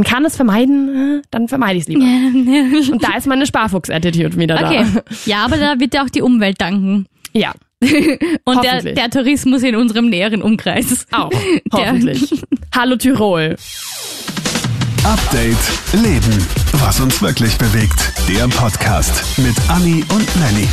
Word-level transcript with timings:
man 0.00 0.04
kann 0.06 0.24
es 0.24 0.34
vermeiden, 0.34 1.18
äh, 1.18 1.22
dann 1.30 1.46
vermeide 1.46 1.76
ich 1.76 1.82
es 1.82 1.88
lieber. 1.88 2.00
Und 2.92 3.02
da 3.02 3.18
ist 3.18 3.26
meine 3.26 3.44
Sparfuchs-Attitude 3.44 4.38
wieder 4.38 4.54
Okay. 4.54 4.86
da. 4.94 5.02
Ja, 5.26 5.44
aber 5.44 5.58
da 5.58 5.78
wird 5.78 5.92
ja 5.92 6.02
auch 6.02 6.08
die 6.08 6.22
Umwelt 6.22 6.58
danken. 6.58 7.04
Ja, 7.34 7.52
Und 8.44 8.64
der, 8.64 8.82
der 8.82 9.10
Tourismus 9.10 9.62
in 9.62 9.76
unserem 9.76 10.08
näheren 10.08 10.40
Umkreis. 10.40 11.06
auch. 11.12 11.30
Hoffentlich. 11.72 12.42
Hallo 12.74 12.96
Tirol. 12.96 13.56
Update 15.04 15.56
Leben. 15.92 16.46
Was 16.72 16.98
uns 17.00 17.20
wirklich 17.20 17.58
bewegt. 17.58 18.12
Der 18.26 18.48
Podcast 18.48 19.38
mit 19.38 19.54
Anni 19.68 20.02
und 20.08 20.26
Lenny. 20.40 20.66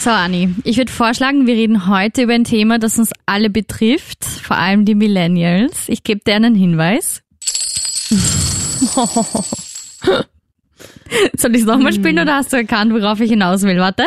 So, 0.00 0.10
Anni, 0.10 0.54
ich 0.64 0.76
würde 0.76 0.92
vorschlagen, 0.92 1.46
wir 1.46 1.54
reden 1.54 1.88
heute 1.88 2.22
über 2.24 2.34
ein 2.34 2.44
Thema, 2.44 2.78
das 2.78 2.98
uns 2.98 3.10
alle 3.26 3.48
betrifft, 3.48 4.24
vor 4.24 4.56
allem 4.58 4.84
die 4.84 4.94
Millennials. 4.94 5.88
Ich 5.88 6.04
gebe 6.04 6.20
dir 6.24 6.34
einen 6.36 6.54
Hinweis. 6.54 7.22
Soll 11.36 11.54
ich 11.54 11.60
es 11.62 11.66
nochmal 11.66 11.92
spielen 11.92 12.18
oder 12.18 12.34
hast 12.36 12.52
du 12.52 12.56
erkannt, 12.56 12.92
worauf 12.92 13.20
ich 13.20 13.30
hinaus 13.30 13.62
will? 13.62 13.78
Warte. 13.78 14.04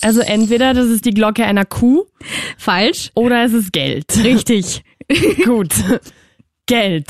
Also 0.00 0.20
entweder 0.20 0.74
das 0.74 0.86
ist 0.86 1.04
die 1.04 1.10
Glocke 1.12 1.44
einer 1.44 1.64
Kuh 1.64 2.04
Falsch. 2.56 3.10
oder 3.14 3.44
es 3.44 3.52
ist 3.52 3.72
Geld. 3.72 4.04
Richtig. 4.24 4.82
Gut. 5.44 5.72
Geld. 6.66 7.06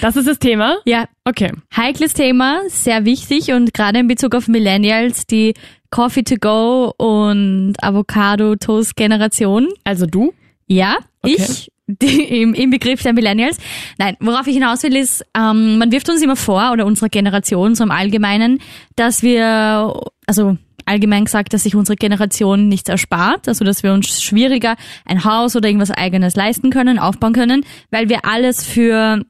Das 0.00 0.16
ist 0.16 0.26
das 0.28 0.38
Thema? 0.38 0.78
Ja, 0.86 1.06
Okay. 1.24 1.52
heikles 1.76 2.14
Thema, 2.14 2.60
sehr 2.68 3.04
wichtig 3.04 3.52
und 3.52 3.74
gerade 3.74 3.98
in 3.98 4.06
Bezug 4.08 4.34
auf 4.34 4.48
Millennials, 4.48 5.26
die 5.26 5.54
Coffee 5.90 6.22
to 6.22 6.36
go 6.36 6.92
und 6.96 7.74
Avocado 7.82 8.54
Toast 8.56 8.96
Generation. 8.96 9.68
Also 9.84 10.06
du? 10.06 10.32
Ja, 10.66 10.96
Okay. 11.22 11.36
ich 11.38 11.70
die, 11.88 12.42
im, 12.42 12.54
im 12.54 12.70
Begriff 12.70 13.02
der 13.02 13.14
Millennials. 13.14 13.58
Nein, 13.98 14.16
worauf 14.20 14.46
ich 14.46 14.54
hinaus 14.54 14.82
will, 14.82 14.94
ist, 14.94 15.24
ähm, 15.36 15.78
man 15.78 15.90
wirft 15.90 16.08
uns 16.08 16.22
immer 16.22 16.36
vor, 16.36 16.70
oder 16.72 16.86
unserer 16.86 17.08
Generation 17.08 17.74
so 17.74 17.82
im 17.82 17.90
Allgemeinen, 17.90 18.60
dass 18.94 19.22
wir, 19.22 20.00
also 20.26 20.56
allgemein 20.84 21.24
gesagt, 21.24 21.52
dass 21.52 21.64
sich 21.64 21.74
unsere 21.74 21.96
Generation 21.96 22.68
nichts 22.68 22.88
erspart, 22.88 23.48
also 23.48 23.64
dass 23.64 23.82
wir 23.82 23.92
uns 23.92 24.22
schwieriger 24.22 24.76
ein 25.04 25.24
Haus 25.24 25.56
oder 25.56 25.68
irgendwas 25.68 25.90
eigenes 25.90 26.36
leisten 26.36 26.70
können, 26.70 26.98
aufbauen 26.98 27.32
können, 27.32 27.64
weil 27.90 28.08
wir 28.08 28.24
alles 28.24 28.64
für 28.64 29.22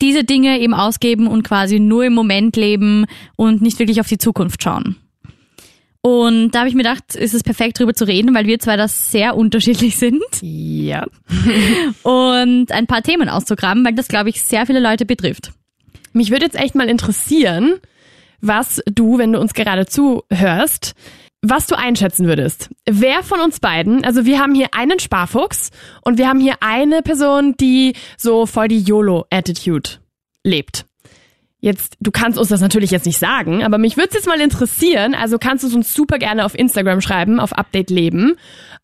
diese 0.00 0.24
Dinge 0.24 0.60
eben 0.60 0.74
ausgeben 0.74 1.26
und 1.26 1.42
quasi 1.42 1.80
nur 1.80 2.04
im 2.04 2.12
Moment 2.12 2.56
leben 2.56 3.06
und 3.36 3.62
nicht 3.62 3.78
wirklich 3.78 4.00
auf 4.00 4.08
die 4.08 4.18
Zukunft 4.18 4.62
schauen. 4.62 4.96
Und 6.02 6.52
da 6.52 6.60
habe 6.60 6.68
ich 6.68 6.74
mir 6.74 6.82
gedacht, 6.82 7.14
ist 7.14 7.34
es 7.34 7.42
perfekt 7.42 7.78
drüber 7.78 7.92
zu 7.92 8.06
reden, 8.06 8.34
weil 8.34 8.46
wir 8.46 8.58
zwei 8.58 8.76
das 8.76 9.10
sehr 9.10 9.36
unterschiedlich 9.36 9.98
sind 9.98 10.22
Ja. 10.40 11.06
und 12.02 12.72
ein 12.72 12.86
paar 12.86 13.02
Themen 13.02 13.28
auszugraben, 13.28 13.84
weil 13.84 13.94
das, 13.94 14.08
glaube 14.08 14.30
ich, 14.30 14.42
sehr 14.42 14.64
viele 14.64 14.80
Leute 14.80 15.04
betrifft. 15.04 15.52
Mich 16.12 16.30
würde 16.30 16.46
jetzt 16.46 16.58
echt 16.58 16.74
mal 16.74 16.88
interessieren, 16.88 17.74
was 18.40 18.82
du, 18.86 19.18
wenn 19.18 19.32
du 19.32 19.40
uns 19.40 19.52
gerade 19.52 19.86
zuhörst, 19.86 20.94
was 21.42 21.66
du 21.66 21.76
einschätzen 21.76 22.26
würdest. 22.26 22.70
Wer 22.88 23.22
von 23.22 23.40
uns 23.40 23.60
beiden, 23.60 24.04
also 24.04 24.24
wir 24.24 24.40
haben 24.40 24.54
hier 24.54 24.68
einen 24.72 24.98
Sparfuchs 24.98 25.70
und 26.02 26.18
wir 26.18 26.28
haben 26.28 26.40
hier 26.40 26.56
eine 26.60 27.02
Person, 27.02 27.56
die 27.58 27.94
so 28.16 28.46
voll 28.46 28.68
die 28.68 28.80
YOLO-Attitude 28.80 29.90
lebt. 30.44 30.86
Jetzt, 31.62 31.96
du 32.00 32.10
kannst 32.10 32.38
uns 32.38 32.48
das 32.48 32.62
natürlich 32.62 32.90
jetzt 32.90 33.04
nicht 33.04 33.18
sagen, 33.18 33.62
aber 33.62 33.76
mich 33.76 33.96
würde 33.98 34.08
es 34.08 34.14
jetzt 34.14 34.26
mal 34.26 34.40
interessieren, 34.40 35.14
also 35.14 35.38
kannst 35.38 35.62
du 35.62 35.68
es 35.68 35.74
uns 35.74 35.92
super 35.92 36.18
gerne 36.18 36.46
auf 36.46 36.58
Instagram 36.58 37.02
schreiben, 37.02 37.38
auf 37.38 37.52
Update 37.52 37.90
Leben, 37.90 38.36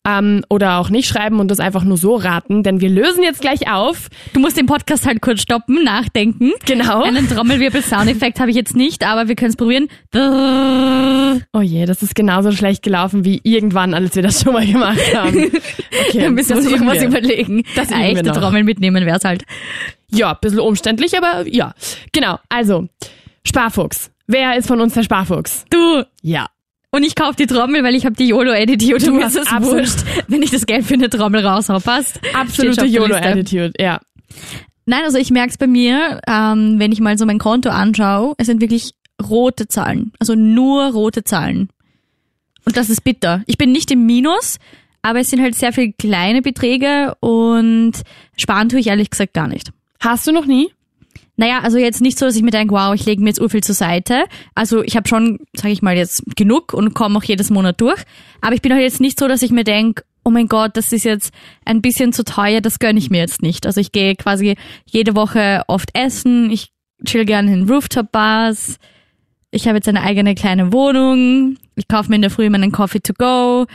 ähm, 0.07 0.43
oder 0.49 0.77
auch 0.77 0.89
nicht 0.91 1.07
schreiben 1.07 1.39
und 1.39 1.49
das 1.49 1.59
einfach 1.59 1.83
nur 1.83 1.97
so 1.97 2.15
raten, 2.15 2.61
denn 2.61 2.79
wir 2.79 2.89
lösen 2.89 3.23
jetzt 3.23 3.41
gleich 3.41 3.69
auf. 3.71 4.09
Du 4.33 4.39
musst 4.39 4.57
den 4.57 4.67
Podcast 4.67 5.07
halt 5.07 5.21
kurz 5.21 5.41
stoppen, 5.41 5.83
nachdenken. 5.83 6.51
Genau. 6.65 7.01
Einen 7.01 7.27
Trommelwirbel-Soundeffekt 7.27 8.39
habe 8.39 8.51
ich 8.51 8.55
jetzt 8.55 8.75
nicht, 8.75 9.03
aber 9.03 9.27
wir 9.27 9.35
können 9.35 9.49
es 9.49 9.57
probieren. 9.57 9.87
Oh 11.53 11.61
je, 11.61 11.85
das 11.85 12.03
ist 12.03 12.15
genauso 12.15 12.51
schlecht 12.51 12.83
gelaufen 12.83 13.25
wie 13.25 13.41
irgendwann, 13.43 13.93
als 13.93 14.15
wir 14.15 14.23
das 14.23 14.41
schon 14.43 14.53
mal 14.53 14.65
gemacht 14.65 15.15
haben. 15.15 15.51
Okay, 16.09 16.21
Dann 16.21 16.35
müssen 16.35 16.49
wir 16.49 16.57
uns 16.57 16.67
irgendwas 16.71 16.99
wir. 17.01 17.07
überlegen. 17.07 17.63
Das 17.75 17.89
echte. 17.91 18.31
Trommel 18.31 18.63
mitnehmen 18.63 19.05
wär's 19.05 19.23
halt. 19.25 19.43
Ja, 20.11 20.33
bisschen 20.33 20.59
umständlich, 20.59 21.17
aber 21.17 21.47
ja. 21.47 21.73
Genau, 22.11 22.39
also, 22.49 22.87
Sparfuchs. 23.43 24.11
Wer 24.27 24.57
ist 24.57 24.67
von 24.67 24.81
uns 24.81 24.93
der 24.93 25.03
Sparfuchs? 25.03 25.65
Du! 25.69 26.03
Ja. 26.21 26.47
Und 26.91 27.03
ich 27.03 27.15
kauf 27.15 27.35
die 27.35 27.47
Trommel, 27.47 27.83
weil 27.83 27.95
ich 27.95 28.05
habe 28.05 28.15
die 28.15 28.27
YOLO-Attitude 28.27 29.05
Du 29.05 29.11
und 29.11 29.17
mir 29.17 29.27
ist 29.27 29.35
es 29.35 29.51
wurscht, 29.51 29.99
wenn 30.27 30.41
ich 30.41 30.51
das 30.51 30.65
Geld 30.65 30.85
für 30.85 30.93
eine 30.93 31.09
Trommel 31.09 31.45
raushau. 31.45 31.79
Passt. 31.79 32.19
Absolute. 32.33 32.85
YOLO-Attitude, 32.85 33.73
ja. 33.79 33.99
Nein, 34.85 35.03
also 35.03 35.17
ich 35.17 35.31
merk's 35.31 35.57
bei 35.57 35.67
mir, 35.67 36.21
ähm, 36.27 36.79
wenn 36.79 36.93
ich 36.93 37.01
mal 37.01 37.17
so 37.17 37.25
mein 37.25 37.39
Konto 37.39 37.69
anschaue, 37.69 38.35
es 38.37 38.47
sind 38.47 38.61
wirklich 38.61 38.93
rote 39.21 39.67
Zahlen. 39.67 40.13
Also 40.19 40.35
nur 40.35 40.91
rote 40.91 41.23
Zahlen. 41.23 41.69
Und 42.65 42.77
das 42.77 42.89
ist 42.89 43.03
bitter. 43.03 43.43
Ich 43.47 43.57
bin 43.57 43.71
nicht 43.71 43.91
im 43.91 44.05
Minus, 44.05 44.59
aber 45.01 45.19
es 45.19 45.29
sind 45.29 45.41
halt 45.41 45.55
sehr 45.55 45.73
viele 45.73 45.93
kleine 45.93 46.41
Beträge 46.41 47.15
und 47.19 47.93
sparen 48.37 48.69
tue 48.69 48.79
ich 48.79 48.87
ehrlich 48.87 49.09
gesagt 49.09 49.33
gar 49.33 49.47
nicht. 49.47 49.71
Hast 49.99 50.27
du 50.27 50.31
noch 50.31 50.45
nie? 50.45 50.69
Naja, 51.39 51.59
also 51.61 51.77
jetzt 51.77 52.01
nicht 52.01 52.17
so, 52.17 52.25
dass 52.25 52.35
ich 52.35 52.41
mir 52.41 52.51
denke, 52.51 52.73
wow, 52.73 52.95
ich 52.95 53.05
lege 53.05 53.21
mir 53.21 53.29
jetzt 53.29 53.39
urviel 53.39 53.61
zur 53.61 53.75
Seite. 53.75 54.23
Also 54.55 54.81
ich 54.83 54.95
habe 54.95 55.07
schon, 55.07 55.37
sage 55.53 55.71
ich 55.71 55.83
mal, 55.83 55.95
jetzt 55.95 56.23
genug 56.35 56.73
und 56.73 56.95
komme 56.95 57.17
auch 57.17 57.23
jedes 57.23 57.51
Monat 57.51 57.79
durch. 57.79 58.01
Aber 58.41 58.55
ich 58.55 58.61
bin 58.63 58.73
auch 58.73 58.77
jetzt 58.77 58.99
nicht 58.99 59.19
so, 59.19 59.27
dass 59.27 59.43
ich 59.43 59.51
mir 59.51 59.63
denke, 59.63 60.03
oh 60.23 60.31
mein 60.31 60.47
Gott, 60.47 60.75
das 60.75 60.91
ist 60.91 61.05
jetzt 61.05 61.31
ein 61.63 61.81
bisschen 61.81 62.11
zu 62.11 62.25
teuer, 62.25 62.59
das 62.59 62.79
gönne 62.79 62.99
ich 62.99 63.11
mir 63.11 63.19
jetzt 63.19 63.43
nicht. 63.43 63.65
Also 63.67 63.79
ich 63.79 63.91
gehe 63.91 64.15
quasi 64.15 64.55
jede 64.85 65.15
Woche 65.15 65.61
oft 65.67 65.89
essen, 65.93 66.49
ich 66.49 66.69
chill 67.05 67.23
gerne 67.23 67.53
in 67.53 67.69
Rooftop-Bars, 67.69 68.77
ich 69.51 69.67
habe 69.67 69.77
jetzt 69.77 69.87
eine 69.87 70.01
eigene 70.01 70.35
kleine 70.35 70.73
Wohnung, 70.73 71.57
ich 71.75 71.87
kaufe 71.87 72.09
mir 72.09 72.15
in 72.15 72.23
der 72.23 72.31
Früh 72.31 72.49
meinen 72.49 72.71
Coffee 72.71 72.99
to 72.99 73.13
go. 73.13 73.67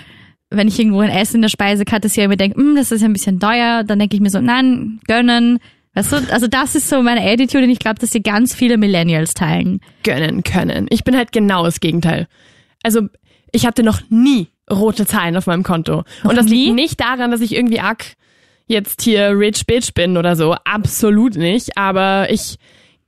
Wenn 0.50 0.68
ich 0.68 0.78
irgendwo 0.78 1.00
ein 1.00 1.08
Essen 1.10 1.36
in 1.36 1.42
der 1.42 1.48
Speisekarte 1.48 2.10
sehe 2.10 2.24
und 2.24 2.30
mir 2.30 2.36
denke, 2.36 2.60
"Hm, 2.60 2.76
das 2.76 2.92
ist 2.92 3.02
ein 3.02 3.14
bisschen 3.14 3.40
teuer, 3.40 3.84
dann 3.84 3.98
denke 3.98 4.16
ich 4.16 4.20
mir 4.20 4.28
so, 4.28 4.40
nein, 4.40 5.00
gönnen. 5.06 5.58
Weißt 5.94 6.12
du, 6.12 6.16
also 6.32 6.46
das 6.46 6.74
ist 6.74 6.88
so 6.88 7.02
meine 7.02 7.20
Attitude 7.20 7.64
und 7.64 7.70
ich 7.70 7.78
glaube, 7.78 7.98
dass 7.98 8.10
die 8.10 8.22
ganz 8.22 8.54
viele 8.54 8.78
Millennials 8.78 9.34
teilen. 9.34 9.80
Gönnen 10.02 10.42
können. 10.42 10.86
Ich 10.90 11.04
bin 11.04 11.16
halt 11.16 11.32
genau 11.32 11.64
das 11.64 11.80
Gegenteil. 11.80 12.28
Also, 12.82 13.08
ich 13.52 13.66
hatte 13.66 13.82
noch 13.82 14.00
nie 14.08 14.48
rote 14.70 15.06
Zahlen 15.06 15.36
auf 15.36 15.46
meinem 15.46 15.62
Konto. 15.62 16.04
Und 16.24 16.36
das 16.36 16.46
nie? 16.46 16.64
liegt 16.66 16.74
nicht 16.74 17.00
daran, 17.00 17.30
dass 17.30 17.42
ich 17.42 17.54
irgendwie 17.54 17.80
arg 17.80 18.14
jetzt 18.66 19.02
hier 19.02 19.38
rich 19.38 19.66
bitch 19.66 19.92
bin 19.92 20.16
oder 20.16 20.34
so. 20.34 20.54
Absolut 20.64 21.36
nicht. 21.36 21.76
Aber 21.76 22.28
ich 22.30 22.58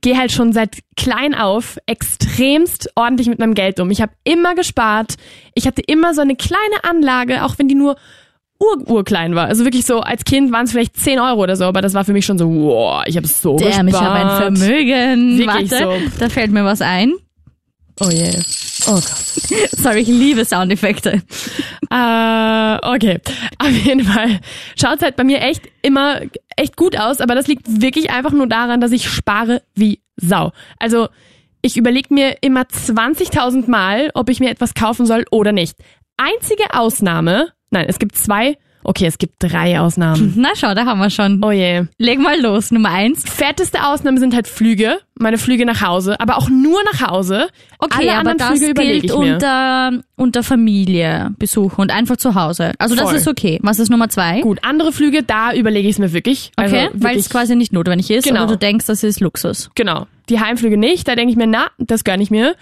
gehe 0.01 0.17
halt 0.17 0.31
schon 0.31 0.53
seit 0.53 0.77
klein 0.95 1.33
auf 1.33 1.79
extremst 1.87 2.91
ordentlich 2.95 3.27
mit 3.27 3.39
meinem 3.39 3.55
Geld 3.55 3.79
um. 3.79 3.89
Ich 3.89 4.01
habe 4.01 4.13
immer 4.23 4.53
gespart. 4.53 5.15
Ich 5.55 5.65
hatte 5.65 5.81
immer 5.81 6.13
so 6.13 6.21
eine 6.21 6.35
kleine 6.35 6.83
Anlage, 6.83 7.43
auch 7.43 7.57
wenn 7.57 7.67
die 7.67 7.73
nur 7.73 7.95
ur 8.59 8.89
urklein 8.89 9.35
war. 9.35 9.47
Also 9.47 9.65
wirklich 9.65 9.85
so, 9.85 9.99
als 9.99 10.23
Kind 10.23 10.51
waren 10.51 10.65
es 10.65 10.71
vielleicht 10.71 10.97
10 10.97 11.19
Euro 11.19 11.43
oder 11.43 11.55
so, 11.55 11.65
aber 11.65 11.81
das 11.81 11.93
war 11.93 12.05
für 12.05 12.13
mich 12.13 12.25
schon 12.25 12.37
so, 12.37 12.49
wow, 12.49 13.03
ich 13.05 13.17
habe 13.17 13.27
so 13.27 13.57
Damn, 13.57 13.87
gespart. 13.87 13.89
ich 13.89 13.95
habe 13.95 14.15
ein 14.15 14.57
Vermögen. 14.57 15.37
Wirklich 15.37 15.71
Warte, 15.71 16.01
so. 16.09 16.17
da 16.19 16.29
fällt 16.29 16.51
mir 16.51 16.63
was 16.63 16.81
ein. 16.81 17.13
Oh 17.99 18.09
je. 18.09 18.29
Oh 18.87 18.95
Gott. 18.95 19.69
Sorry, 19.71 19.99
ich 19.99 20.07
liebe 20.07 20.43
Soundeffekte. 20.43 21.21
Äh, 21.89 22.77
okay. 22.81 23.19
Auf 23.59 23.69
jeden 23.69 24.03
Fall 24.03 24.39
schaut's 24.79 25.01
halt 25.01 25.15
bei 25.15 25.23
mir 25.23 25.41
echt 25.41 25.61
immer 25.81 26.21
echt 26.57 26.75
gut 26.75 26.97
aus, 26.97 27.21
aber 27.21 27.35
das 27.35 27.47
liegt 27.47 27.81
wirklich 27.81 28.09
einfach 28.09 28.31
nur 28.31 28.47
daran, 28.47 28.81
dass 28.81 28.91
ich 28.91 29.09
spare 29.09 29.61
wie 29.75 30.01
Sau. 30.17 30.51
Also 30.77 31.07
ich 31.61 31.77
überlege 31.77 32.13
mir 32.13 32.37
immer 32.41 32.61
20.000 32.61 33.69
Mal, 33.69 34.11
ob 34.13 34.29
ich 34.29 34.39
mir 34.39 34.49
etwas 34.49 34.73
kaufen 34.73 35.05
soll 35.05 35.25
oder 35.31 35.51
nicht. 35.51 35.77
Einzige 36.17 36.73
Ausnahme, 36.73 37.49
nein, 37.71 37.85
es 37.87 37.99
gibt 37.99 38.15
zwei, 38.15 38.57
okay, 38.83 39.05
es 39.07 39.17
gibt 39.17 39.35
drei 39.39 39.79
Ausnahmen. 39.79 40.33
Na 40.37 40.49
schau, 40.55 40.73
da 40.75 40.85
haben 40.85 40.99
wir 40.99 41.09
schon. 41.09 41.43
Oh 41.43 41.51
je. 41.51 41.85
Leg 41.97 42.19
mal 42.19 42.39
los, 42.39 42.69
Nummer 42.71 42.89
eins. 42.91 43.23
Fetteste 43.27 43.83
Ausnahme 43.83 44.19
sind 44.19 44.35
halt 44.35 44.47
Flüge, 44.47 44.99
meine 45.17 45.37
Flüge 45.39 45.65
nach 45.65 45.81
Hause, 45.81 46.19
aber 46.19 46.37
auch 46.37 46.49
nur 46.49 46.79
nach 46.93 47.07
Hause. 47.09 47.47
Okay, 47.79 48.09
Alle 48.09 48.11
aber 48.19 48.29
anderen 48.31 48.37
das 48.51 48.59
Flüge 48.59 48.73
gilt 48.75 49.11
unter, 49.11 49.91
unter 50.15 50.43
Familie 50.43 51.31
besuchen 51.39 51.81
und 51.81 51.91
einfach 51.91 52.17
zu 52.17 52.35
Hause. 52.35 52.73
Also 52.77 52.95
das 52.95 53.05
Voll. 53.05 53.15
ist 53.15 53.27
okay. 53.27 53.59
Was 53.63 53.79
ist 53.79 53.89
Nummer 53.89 54.09
zwei? 54.09 54.41
Gut, 54.41 54.59
andere 54.61 54.91
Flüge, 54.91 55.23
da 55.23 55.53
überlege 55.53 55.87
ich 55.87 55.95
es 55.95 55.99
mir 55.99 56.13
wirklich. 56.13 56.51
Also 56.55 56.75
Okay, 56.75 56.89
weil 56.93 57.17
es 57.17 57.29
quasi 57.29 57.55
nicht 57.55 57.73
notwendig 57.73 58.11
ist 58.11 58.23
Genau. 58.25 58.43
oder 58.43 58.53
du 58.53 58.57
denkst, 58.59 58.85
das 58.85 59.03
ist 59.03 59.19
Luxus. 59.19 59.71
Genau. 59.75 60.05
Die 60.29 60.39
Heimflüge 60.39 60.77
nicht, 60.77 61.07
da 61.07 61.15
denke 61.15 61.31
ich 61.31 61.37
mir, 61.37 61.47
na, 61.47 61.67
das 61.79 62.03
gönne 62.03 62.21
ich 62.23 62.29
mir. 62.31 62.55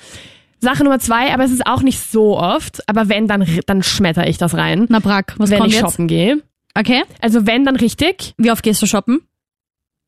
Sache 0.63 0.83
Nummer 0.83 0.99
zwei, 0.99 1.33
aber 1.33 1.43
es 1.43 1.51
ist 1.51 1.65
auch 1.67 1.81
nicht 1.83 1.99
so 1.99 2.37
oft, 2.39 2.87
aber 2.89 3.09
wenn, 3.09 3.27
dann, 3.27 3.45
dann 3.67 3.83
schmetter 3.83 4.27
ich 4.27 4.37
das 4.37 4.55
rein, 4.55 4.85
Na 4.89 4.99
Brack, 4.99 5.35
was 5.37 5.49
wenn 5.49 5.59
kommt 5.59 5.69
ich 5.69 5.75
jetzt? 5.75 5.91
shoppen 5.91 6.07
gehe. 6.07 6.41
Okay, 6.75 7.03
Also 7.21 7.45
wenn, 7.45 7.65
dann 7.65 7.75
richtig. 7.75 8.33
wie 8.37 8.49
oft 8.51 8.63
gehst 8.63 8.81
du 8.81 8.87
shoppen? 8.87 9.21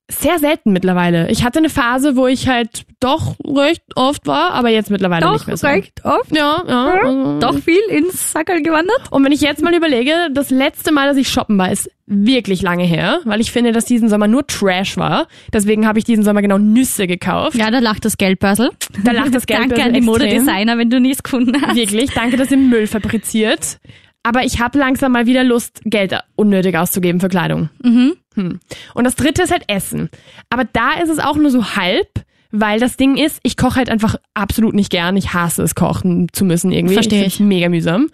Sehr 0.10 0.38
selten 0.40 0.72
mittlerweile. 0.72 1.30
Ich 1.32 1.44
hatte 1.44 1.60
eine 1.60 1.70
Phase, 1.70 2.16
wo 2.16 2.28
ich 2.28 2.48
halt 2.48 2.86
doch 3.00 3.36
recht 3.44 3.82
oft 3.96 4.28
war, 4.28 4.52
aber 4.52 4.70
jetzt 4.70 4.92
mittlerweile 4.92 5.32
nicht 5.32 5.48
mehr 5.48 5.58
so. 5.58 5.68
oft. 5.68 6.32
Ja, 6.32 6.64
ja. 6.68 6.86
also- 7.04 7.40
Doch 7.40 7.58
viel 7.60 7.82
ins 7.90 8.32
Sackerl 8.32 8.62
gewandert. 8.62 9.02
Und 9.12 9.24
wenn 9.26 9.32
ich 9.32 9.42
jetzt 9.42 9.64
mal 9.64 9.74
überlege, 9.74 10.12
das 10.32 10.50
letzte 10.52 10.92
Mal, 10.92 11.08
dass 11.08 11.18
ich 11.18 11.28
shoppen 11.30 11.58
war, 11.58 11.72
ist 11.72 11.90
wirklich 12.08 12.62
lange 12.62 12.84
her, 12.84 13.22
weil 13.26 13.42
ich 13.42 13.52
finde, 13.52 13.72
dass 13.72 13.86
diesen 13.86 14.08
Sommer 14.10 14.28
nur 14.28 14.46
Trash 14.46 14.96
war. 14.98 15.28
Deswegen 15.52 15.88
habe 15.88 15.98
ich 15.98 16.06
diesen 16.06 16.24
Sommer 16.24 16.44
genau 16.44 16.60
Nüsse 16.60 17.08
gekauft. 17.08 17.56
Ja, 17.58 17.72
da 17.72 17.80
lacht 17.80 18.06
das 18.06 18.18
Geldbörsel. 18.18 18.70
Da 19.04 19.12
lacht 19.12 19.34
das 19.34 19.46
Danke 19.48 19.70
Geldbörsel 19.76 19.88
an 19.88 19.94
die. 19.96 20.02
Modedesigner, 20.02 20.78
wenn 20.78 20.92
du 20.92 21.00
nichts 21.00 21.24
gefunden 21.24 21.60
hast. 21.62 21.76
Wirklich, 21.76 22.12
danke, 22.12 22.38
dass 22.38 22.52
ihr 22.52 22.58
Müll 22.58 22.86
fabriziert. 22.86 23.80
Aber 24.26 24.44
ich 24.44 24.60
habe 24.60 24.80
langsam 24.80 25.12
mal 25.12 25.28
wieder 25.28 25.44
Lust, 25.44 25.82
Geld 25.86 26.18
unnötig 26.36 26.76
auszugeben 26.76 27.20
für 27.20 27.30
Kleidung. 27.30 27.70
Mhm. 27.84 28.16
Hm. 28.34 28.60
Und 28.96 29.04
das 29.04 29.16
dritte 29.16 29.44
ist 29.44 29.52
halt 29.52 29.66
Essen. 29.68 30.10
Aber 30.50 30.64
da 30.66 30.94
ist 30.94 31.10
es 31.10 31.20
auch 31.20 31.36
nur 31.36 31.52
so 31.52 31.76
halb, 31.76 32.10
weil 32.50 32.80
das 32.80 32.98
Ding 32.98 33.18
ist, 33.18 33.40
ich 33.44 33.56
koche 33.56 33.76
halt 33.76 33.88
einfach 33.88 34.16
absolut 34.34 34.74
nicht 34.74 34.90
gern. 34.90 35.16
Ich 35.16 35.36
hasse 35.36 35.62
es, 35.62 35.76
kochen 35.76 36.28
zu 36.34 36.44
müssen 36.44 36.72
irgendwie. 36.72 36.96
Versteh 36.96 37.20
find's 37.20 37.36
ich. 37.36 37.40
Mega 37.40 37.70
mühsam. 37.70 38.10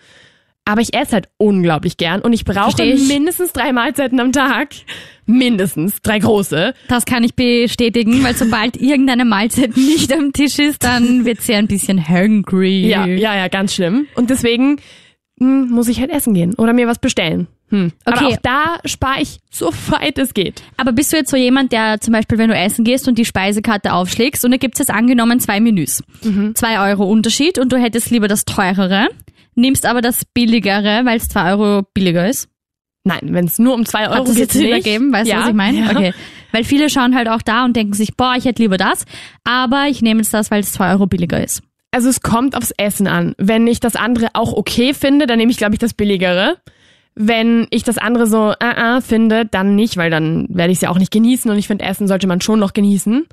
Aber 0.66 0.82
ich 0.82 0.94
esse 0.94 1.14
halt 1.14 1.30
unglaublich 1.38 1.96
gern 1.96 2.20
und 2.20 2.34
ich 2.34 2.44
brauche 2.44 2.84
ich. 2.84 3.08
mindestens 3.08 3.54
drei 3.54 3.72
Mahlzeiten 3.72 4.20
am 4.20 4.34
Tag. 4.34 4.70
Mindestens 5.26 6.02
drei 6.02 6.20
große. 6.20 6.74
Das 6.90 7.06
kann 7.06 7.24
ich 7.24 7.36
bestätigen, 7.36 8.22
weil 8.22 8.36
sobald 8.36 8.76
irgendeine 8.82 9.24
Mahlzeit 9.24 9.78
nicht 9.78 10.12
am 10.12 10.34
Tisch 10.34 10.60
ist, 10.60 10.84
dann 10.84 11.24
wird 11.24 11.40
sie 11.42 11.56
ein 11.56 11.68
bisschen 11.68 12.10
hungry. 12.10 12.86
Ja, 12.86 13.06
ja, 13.06 13.34
ja, 13.34 13.48
ganz 13.48 13.74
schlimm. 13.76 14.08
Und 14.16 14.30
deswegen 14.30 14.78
hm, 15.42 15.70
muss 15.70 15.88
ich 15.88 16.00
halt 16.00 16.12
essen 16.12 16.34
gehen 16.34 16.54
oder 16.56 16.72
mir 16.74 16.88
was 16.88 17.00
bestellen. 17.00 17.48
Hm. 17.70 17.92
Aber 18.06 18.18
Okay. 18.18 18.34
auch 18.34 18.38
da 18.44 18.78
spare 18.86 19.22
ich 19.22 19.40
so 19.52 19.72
weit 19.90 20.18
es 20.18 20.34
geht. 20.34 20.62
Aber 20.78 20.92
bist 20.92 21.12
du 21.12 21.18
jetzt 21.18 21.32
so 21.32 21.38
jemand, 21.38 21.72
der 21.72 22.00
zum 22.00 22.14
Beispiel, 22.14 22.38
wenn 22.38 22.50
du 22.50 22.56
essen 22.56 22.84
gehst 22.86 23.08
und 23.08 23.18
die 23.18 23.26
Speisekarte 23.26 23.94
aufschlägst 23.94 24.46
und 24.46 24.52
da 24.52 24.58
gibt's 24.58 24.80
jetzt 24.80 24.92
angenommen 24.92 25.40
zwei 25.40 25.60
Menüs. 25.60 26.04
Zwei 26.54 26.90
Euro 26.92 27.06
Unterschied 27.06 27.58
und 27.60 27.72
du 27.72 27.78
hättest 27.78 28.10
lieber 28.12 28.28
das 28.28 28.46
teurere, 28.46 29.08
nimmst 29.56 29.86
aber 29.86 30.02
das 30.02 30.26
billigere, 30.26 31.02
weil 31.06 31.18
es 31.18 31.28
zwei 31.28 31.52
Euro 31.54 31.84
billiger 31.94 32.30
ist. 32.30 32.48
Nein, 33.04 33.30
wenn 33.34 33.46
es 33.46 33.58
nur 33.58 33.74
um 33.74 33.84
zwei 33.88 34.10
Euro 34.10 34.26
geht, 34.26 34.36
jetzt 34.38 34.54
Sinn 34.54 34.64
nicht. 34.64 34.86
ergeben? 34.86 35.12
Weißt 35.12 35.28
ja, 35.28 35.38
du, 35.38 35.42
was 35.42 35.50
ich 35.50 35.56
meine? 35.56 35.80
Ja. 35.80 35.90
Okay. 35.92 36.14
Weil 36.52 36.64
viele 36.64 36.88
schauen 36.90 37.16
halt 37.16 37.30
auch 37.30 37.42
da 37.42 37.66
und 37.66 37.76
denken 37.76 37.94
sich, 37.94 38.16
boah, 38.16 38.36
ich 38.38 38.46
hätte 38.46 38.62
lieber 38.62 38.78
das, 38.78 39.06
aber 39.44 39.86
ich 39.90 40.02
nehme 40.04 40.20
jetzt 40.22 40.34
das, 40.36 40.52
weil 40.52 40.60
es 40.60 40.72
zwei 40.74 40.92
Euro 40.92 41.08
billiger 41.08 41.44
ist. 41.44 41.64
Also 41.92 42.10
es 42.10 42.22
kommt 42.22 42.56
aufs 42.56 42.72
Essen 42.78 43.08
an. 43.08 43.36
Wenn 43.38 43.68
ich 43.68 43.80
das 43.80 43.96
andere 43.96 44.30
auch 44.34 44.54
okay 44.54 44.94
finde, 44.94 45.28
dann 45.28 45.38
nehme 45.38 45.52
ich, 45.52 45.58
glaube 45.58 45.74
ich, 45.76 45.80
das 45.80 45.94
billigere. 45.94 46.56
Wenn 47.16 47.68
ich 47.70 47.84
das 47.84 47.98
andere 47.98 48.26
so 48.28 48.54
äh, 48.60 48.98
äh, 48.98 49.02
finde, 49.02 49.46
dann 49.46 49.76
nicht, 49.76 49.98
weil 49.98 50.10
dann 50.10 50.48
werde 50.50 50.72
ich 50.72 50.78
es 50.78 50.82
ja 50.82 50.90
auch 50.90 50.98
nicht 50.98 51.12
genießen 51.12 51.52
und 51.52 51.58
ich 51.58 51.68
finde, 51.68 51.84
Essen 51.84 52.08
sollte 52.08 52.28
man 52.28 52.40
schon 52.40 52.60
noch 52.60 52.72
genießen. 52.72 53.28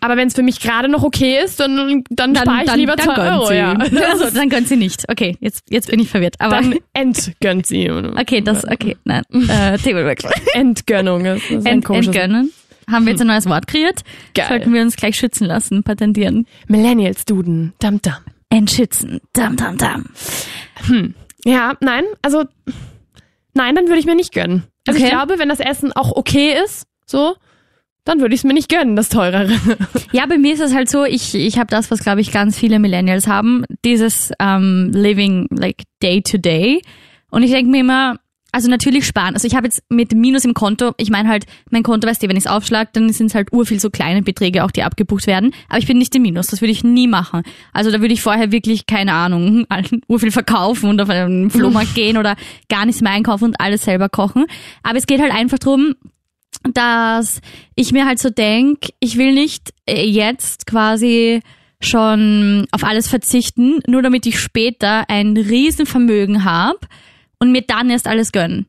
Aber 0.00 0.16
wenn 0.16 0.28
es 0.28 0.34
für 0.34 0.42
mich 0.42 0.60
gerade 0.60 0.88
noch 0.88 1.02
okay 1.02 1.38
ist, 1.42 1.60
dann, 1.60 2.04
dann, 2.10 2.34
spare 2.36 2.64
ich 2.64 2.74
lieber 2.74 2.96
zwei 2.96 3.14
gönnt 3.14 3.28
Euro. 3.28 3.46
sie. 3.46 3.54
Ja. 3.54 3.72
Also, 4.10 4.30
dann 4.30 4.48
gönnt 4.48 4.68
sie 4.68 4.76
nicht. 4.76 5.04
Okay, 5.08 5.36
jetzt, 5.40 5.64
jetzt 5.70 5.90
bin 5.90 6.00
ich 6.00 6.08
verwirrt. 6.08 6.34
Aber 6.38 6.56
Dann 6.56 6.74
entgönnt 6.92 7.66
sie. 7.66 7.90
okay, 7.90 8.40
das, 8.40 8.64
okay, 8.64 8.96
nein. 9.04 9.22
Äh, 9.32 9.78
Themenwechsel. 9.78 10.30
Entgönnung 10.54 11.24
ist, 11.24 11.50
ist 11.50 11.66
Ent, 11.66 11.88
entgönnen. 11.88 12.50
Haben 12.90 13.04
wir 13.06 13.12
jetzt 13.12 13.20
ein 13.20 13.26
neues 13.26 13.46
Wort 13.48 13.66
kreiert? 13.66 14.02
Geil. 14.34 14.46
Sollten 14.48 14.72
wir 14.72 14.82
uns 14.82 14.96
gleich 14.96 15.16
schützen 15.16 15.46
lassen, 15.46 15.82
patentieren. 15.82 16.46
Millennials 16.68 17.24
Duden. 17.24 17.72
Dam 17.80 18.00
dam. 18.02 18.18
Entschützen. 18.48 19.20
Dam, 19.32 19.56
dam, 19.56 19.76
dam. 19.76 20.04
Ja, 21.44 21.74
nein, 21.80 22.04
also 22.22 22.44
nein, 23.54 23.74
dann 23.74 23.86
würde 23.86 23.98
ich 23.98 24.06
mir 24.06 24.14
nicht 24.14 24.32
gönnen. 24.32 24.64
Also 24.86 24.98
ich 24.98 25.04
Okay. 25.04 25.12
glaube, 25.12 25.38
wenn 25.38 25.48
das 25.48 25.60
Essen 25.60 25.92
auch 25.92 26.12
okay 26.14 26.54
ist, 26.64 26.86
so, 27.06 27.34
dann 28.04 28.20
würde 28.20 28.34
ich 28.34 28.40
es 28.40 28.44
mir 28.44 28.54
nicht 28.54 28.68
gönnen, 28.68 28.94
das 28.96 29.08
teurere. 29.08 29.52
Ja, 30.12 30.26
bei 30.26 30.38
mir 30.38 30.54
ist 30.54 30.60
es 30.60 30.72
halt 30.74 30.88
so, 30.88 31.04
ich, 31.04 31.34
ich 31.34 31.58
habe 31.58 31.66
das, 31.68 31.90
was 31.90 32.00
glaube 32.04 32.20
ich 32.20 32.30
ganz 32.32 32.56
viele 32.58 32.78
Millennials 32.78 33.26
haben, 33.26 33.64
dieses 33.84 34.30
ähm, 34.38 34.90
Living 34.94 35.48
like 35.50 35.82
day 36.02 36.22
to 36.22 36.38
day. 36.38 36.80
Und 37.30 37.42
ich 37.42 37.50
denke 37.50 37.70
mir 37.70 37.80
immer, 37.80 38.16
also 38.56 38.70
natürlich 38.70 39.06
sparen. 39.06 39.34
Also 39.34 39.46
ich 39.46 39.54
habe 39.54 39.66
jetzt 39.66 39.82
mit 39.90 40.12
Minus 40.14 40.46
im 40.46 40.54
Konto, 40.54 40.94
ich 40.96 41.10
meine 41.10 41.28
halt, 41.28 41.44
mein 41.70 41.82
Konto, 41.82 42.08
weißt 42.08 42.22
du, 42.22 42.28
wenn 42.28 42.38
ich 42.38 42.46
es 42.46 42.50
aufschlag, 42.50 42.90
dann 42.94 43.12
sind 43.12 43.26
es 43.26 43.34
halt 43.34 43.52
urviel 43.52 43.78
so 43.78 43.90
kleine 43.90 44.22
Beträge 44.22 44.64
auch, 44.64 44.70
die 44.70 44.82
abgebucht 44.82 45.26
werden. 45.26 45.52
Aber 45.68 45.78
ich 45.78 45.86
bin 45.86 45.98
nicht 45.98 46.14
im 46.14 46.22
Minus, 46.22 46.46
das 46.46 46.62
würde 46.62 46.72
ich 46.72 46.82
nie 46.82 47.06
machen. 47.06 47.42
Also 47.74 47.90
da 47.90 48.00
würde 48.00 48.14
ich 48.14 48.22
vorher 48.22 48.52
wirklich, 48.52 48.86
keine 48.86 49.12
Ahnung, 49.12 49.66
urviel 50.08 50.30
verkaufen 50.30 50.88
und 50.88 51.02
auf 51.02 51.10
einen 51.10 51.50
Flohmarkt 51.50 51.94
gehen 51.94 52.16
oder 52.16 52.34
gar 52.70 52.86
nichts 52.86 53.02
mehr 53.02 53.12
einkaufen 53.12 53.44
und 53.44 53.60
alles 53.60 53.82
selber 53.82 54.08
kochen. 54.08 54.46
Aber 54.82 54.96
es 54.96 55.06
geht 55.06 55.20
halt 55.20 55.34
einfach 55.34 55.58
drum, 55.58 55.94
dass 56.72 57.42
ich 57.74 57.92
mir 57.92 58.06
halt 58.06 58.20
so 58.20 58.30
denk, 58.30 58.86
ich 59.00 59.18
will 59.18 59.34
nicht 59.34 59.74
äh, 59.84 60.02
jetzt 60.02 60.66
quasi 60.66 61.42
schon 61.78 62.66
auf 62.70 62.84
alles 62.84 63.06
verzichten, 63.06 63.80
nur 63.86 64.00
damit 64.00 64.24
ich 64.24 64.40
später 64.40 65.10
ein 65.10 65.36
Riesenvermögen 65.36 66.44
habe 66.44 66.78
und 67.38 67.52
mir 67.52 67.62
dann 67.62 67.90
erst 67.90 68.06
alles 68.06 68.32
gönnen. 68.32 68.66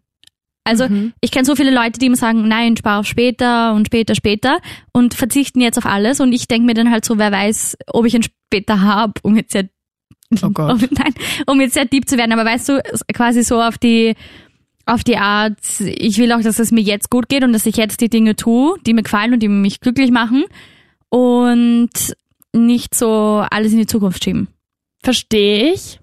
Also 0.63 0.85
ich 1.21 1.31
kenne 1.31 1.45
so 1.45 1.55
viele 1.55 1.73
Leute, 1.73 1.97
die 1.97 2.07
immer 2.07 2.17
sagen, 2.17 2.45
nein, 2.45 2.75
spar 2.75 2.99
auf 2.99 3.07
später 3.07 3.73
und 3.73 3.87
später, 3.87 4.15
später 4.15 4.59
und 4.91 5.13
verzichten 5.13 5.61
jetzt 5.61 5.77
auf 5.77 5.85
alles 5.85 6.19
und 6.19 6.33
ich 6.33 6.49
denke 6.49 6.65
mir 6.65 6.73
dann 6.73 6.91
halt 6.91 7.05
so, 7.05 7.17
wer 7.17 7.31
weiß, 7.31 7.77
ob 7.87 8.05
ich 8.05 8.15
ein 8.15 8.23
später 8.23 8.81
hab, 8.81 9.19
um 9.23 9.37
jetzt 9.37 9.53
sehr 9.53 9.69
Oh 10.43 10.49
Gott. 10.49 10.73
um, 10.73 10.79
nein, 10.91 11.13
um 11.45 11.61
jetzt 11.61 11.75
sehr 11.75 11.85
deep 11.85 12.09
zu 12.09 12.17
werden, 12.17 12.33
aber 12.33 12.43
weißt 12.43 12.67
du, 12.67 12.83
quasi 13.13 13.43
so 13.43 13.61
auf 13.61 13.77
die 13.77 14.15
auf 14.85 15.03
die 15.03 15.17
Art, 15.17 15.59
ich 15.79 16.17
will 16.17 16.31
auch, 16.31 16.41
dass 16.41 16.59
es 16.59 16.71
mir 16.71 16.81
jetzt 16.81 17.09
gut 17.09 17.29
geht 17.29 17.43
und 17.43 17.53
dass 17.53 17.65
ich 17.65 17.77
jetzt 17.77 18.01
die 18.01 18.09
Dinge 18.09 18.35
tue, 18.35 18.77
die 18.85 18.93
mir 18.93 19.03
gefallen 19.03 19.33
und 19.33 19.39
die 19.43 19.49
mich 19.49 19.81
glücklich 19.81 20.11
machen 20.11 20.45
und 21.09 21.89
nicht 22.53 22.95
so 22.95 23.45
alles 23.49 23.73
in 23.73 23.79
die 23.79 23.85
Zukunft 23.85 24.23
schieben. 24.23 24.47
Verstehe 25.03 25.73
ich. 25.73 25.99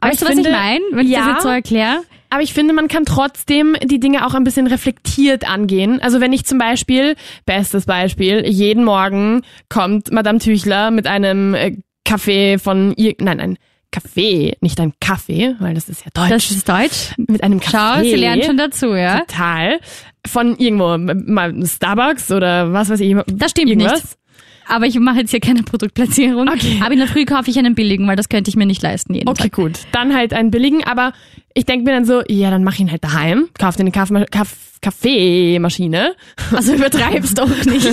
Aber 0.00 0.10
Weißt 0.12 0.22
du, 0.22 0.26
ich 0.26 0.30
was 0.30 0.34
finde, 0.36 0.50
ich 0.50 0.56
meine, 0.56 0.84
wenn 0.92 1.06
ich 1.06 1.12
ja, 1.12 1.18
das 1.20 1.28
jetzt 1.28 1.42
so 1.42 1.48
erkläre? 1.48 2.02
Aber 2.30 2.42
ich 2.42 2.52
finde, 2.52 2.74
man 2.74 2.88
kann 2.88 3.04
trotzdem 3.04 3.76
die 3.82 4.00
Dinge 4.00 4.26
auch 4.26 4.34
ein 4.34 4.44
bisschen 4.44 4.66
reflektiert 4.66 5.48
angehen. 5.48 6.00
Also 6.02 6.20
wenn 6.20 6.32
ich 6.32 6.44
zum 6.44 6.58
Beispiel, 6.58 7.16
bestes 7.46 7.86
Beispiel, 7.86 8.46
jeden 8.46 8.84
Morgen 8.84 9.42
kommt 9.68 10.12
Madame 10.12 10.38
Tüchler 10.38 10.90
mit 10.90 11.06
einem 11.06 11.54
äh, 11.54 11.76
Kaffee 12.04 12.58
von 12.58 12.92
ihr, 12.96 13.14
nein, 13.18 13.40
ein 13.40 13.58
Kaffee, 13.90 14.56
nicht 14.60 14.78
ein 14.80 14.92
Kaffee, 15.00 15.56
weil 15.60 15.74
das 15.74 15.88
ist 15.88 16.04
ja 16.04 16.10
deutsch. 16.12 16.30
Das 16.30 16.50
ist 16.50 16.68
Deutsch. 16.68 17.14
mit 17.16 17.42
einem 17.42 17.58
Kaffee. 17.58 18.02
Schau, 18.02 18.02
sie 18.02 18.16
lernt 18.16 18.44
schon 18.44 18.56
dazu, 18.58 18.94
ja? 18.94 19.20
Total. 19.20 19.80
Von 20.26 20.56
irgendwo, 20.58 20.98
mal 20.98 21.54
Starbucks 21.64 22.30
oder 22.30 22.72
was 22.72 22.90
weiß 22.90 23.00
ich. 23.00 23.16
Das 23.28 23.52
stimmt 23.52 23.70
irgendwas. 23.70 24.02
nicht. 24.02 24.18
Aber 24.68 24.86
ich 24.86 24.98
mache 25.00 25.20
jetzt 25.20 25.30
hier 25.30 25.40
keine 25.40 25.62
Produktplatzierung. 25.62 26.48
Okay. 26.48 26.78
Aber 26.82 26.92
in 26.92 26.98
der 26.98 27.08
Früh 27.08 27.24
kaufe 27.24 27.50
ich 27.50 27.58
einen 27.58 27.74
billigen, 27.74 28.06
weil 28.06 28.16
das 28.16 28.28
könnte 28.28 28.50
ich 28.50 28.56
mir 28.56 28.66
nicht 28.66 28.82
leisten 28.82 29.14
jeden 29.14 29.28
Okay, 29.28 29.44
Tag. 29.44 29.52
gut. 29.52 29.72
Dann 29.92 30.14
halt 30.14 30.32
einen 30.34 30.50
billigen, 30.50 30.84
aber 30.84 31.12
ich 31.54 31.64
denke 31.64 31.84
mir 31.86 31.92
dann 31.92 32.04
so, 32.04 32.22
ja, 32.28 32.50
dann 32.50 32.62
mach 32.64 32.78
ihn 32.78 32.90
halt 32.90 33.02
daheim, 33.02 33.48
kauf 33.58 33.76
dir 33.76 33.80
eine 33.80 33.90
Kaff 33.92 34.10
Kaffeemaschine 34.80 36.14
Also 36.52 36.74
übertreibst 36.74 37.38
doch 37.38 37.48
nicht. 37.64 37.86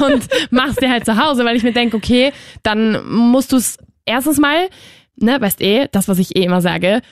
und 0.00 0.26
mach's 0.50 0.76
dir 0.76 0.90
halt 0.90 1.04
zu 1.04 1.16
Hause, 1.16 1.44
weil 1.44 1.56
ich 1.56 1.62
mir 1.62 1.72
denke, 1.72 1.96
okay, 1.96 2.32
dann 2.62 3.06
musst 3.08 3.52
du 3.52 3.56
es 3.56 3.76
erstens 4.04 4.38
mal, 4.38 4.68
ne, 5.16 5.40
weißt 5.40 5.60
eh, 5.60 5.88
das, 5.92 6.08
was 6.08 6.18
ich 6.18 6.36
eh 6.36 6.42
immer 6.42 6.60
sage, 6.60 7.02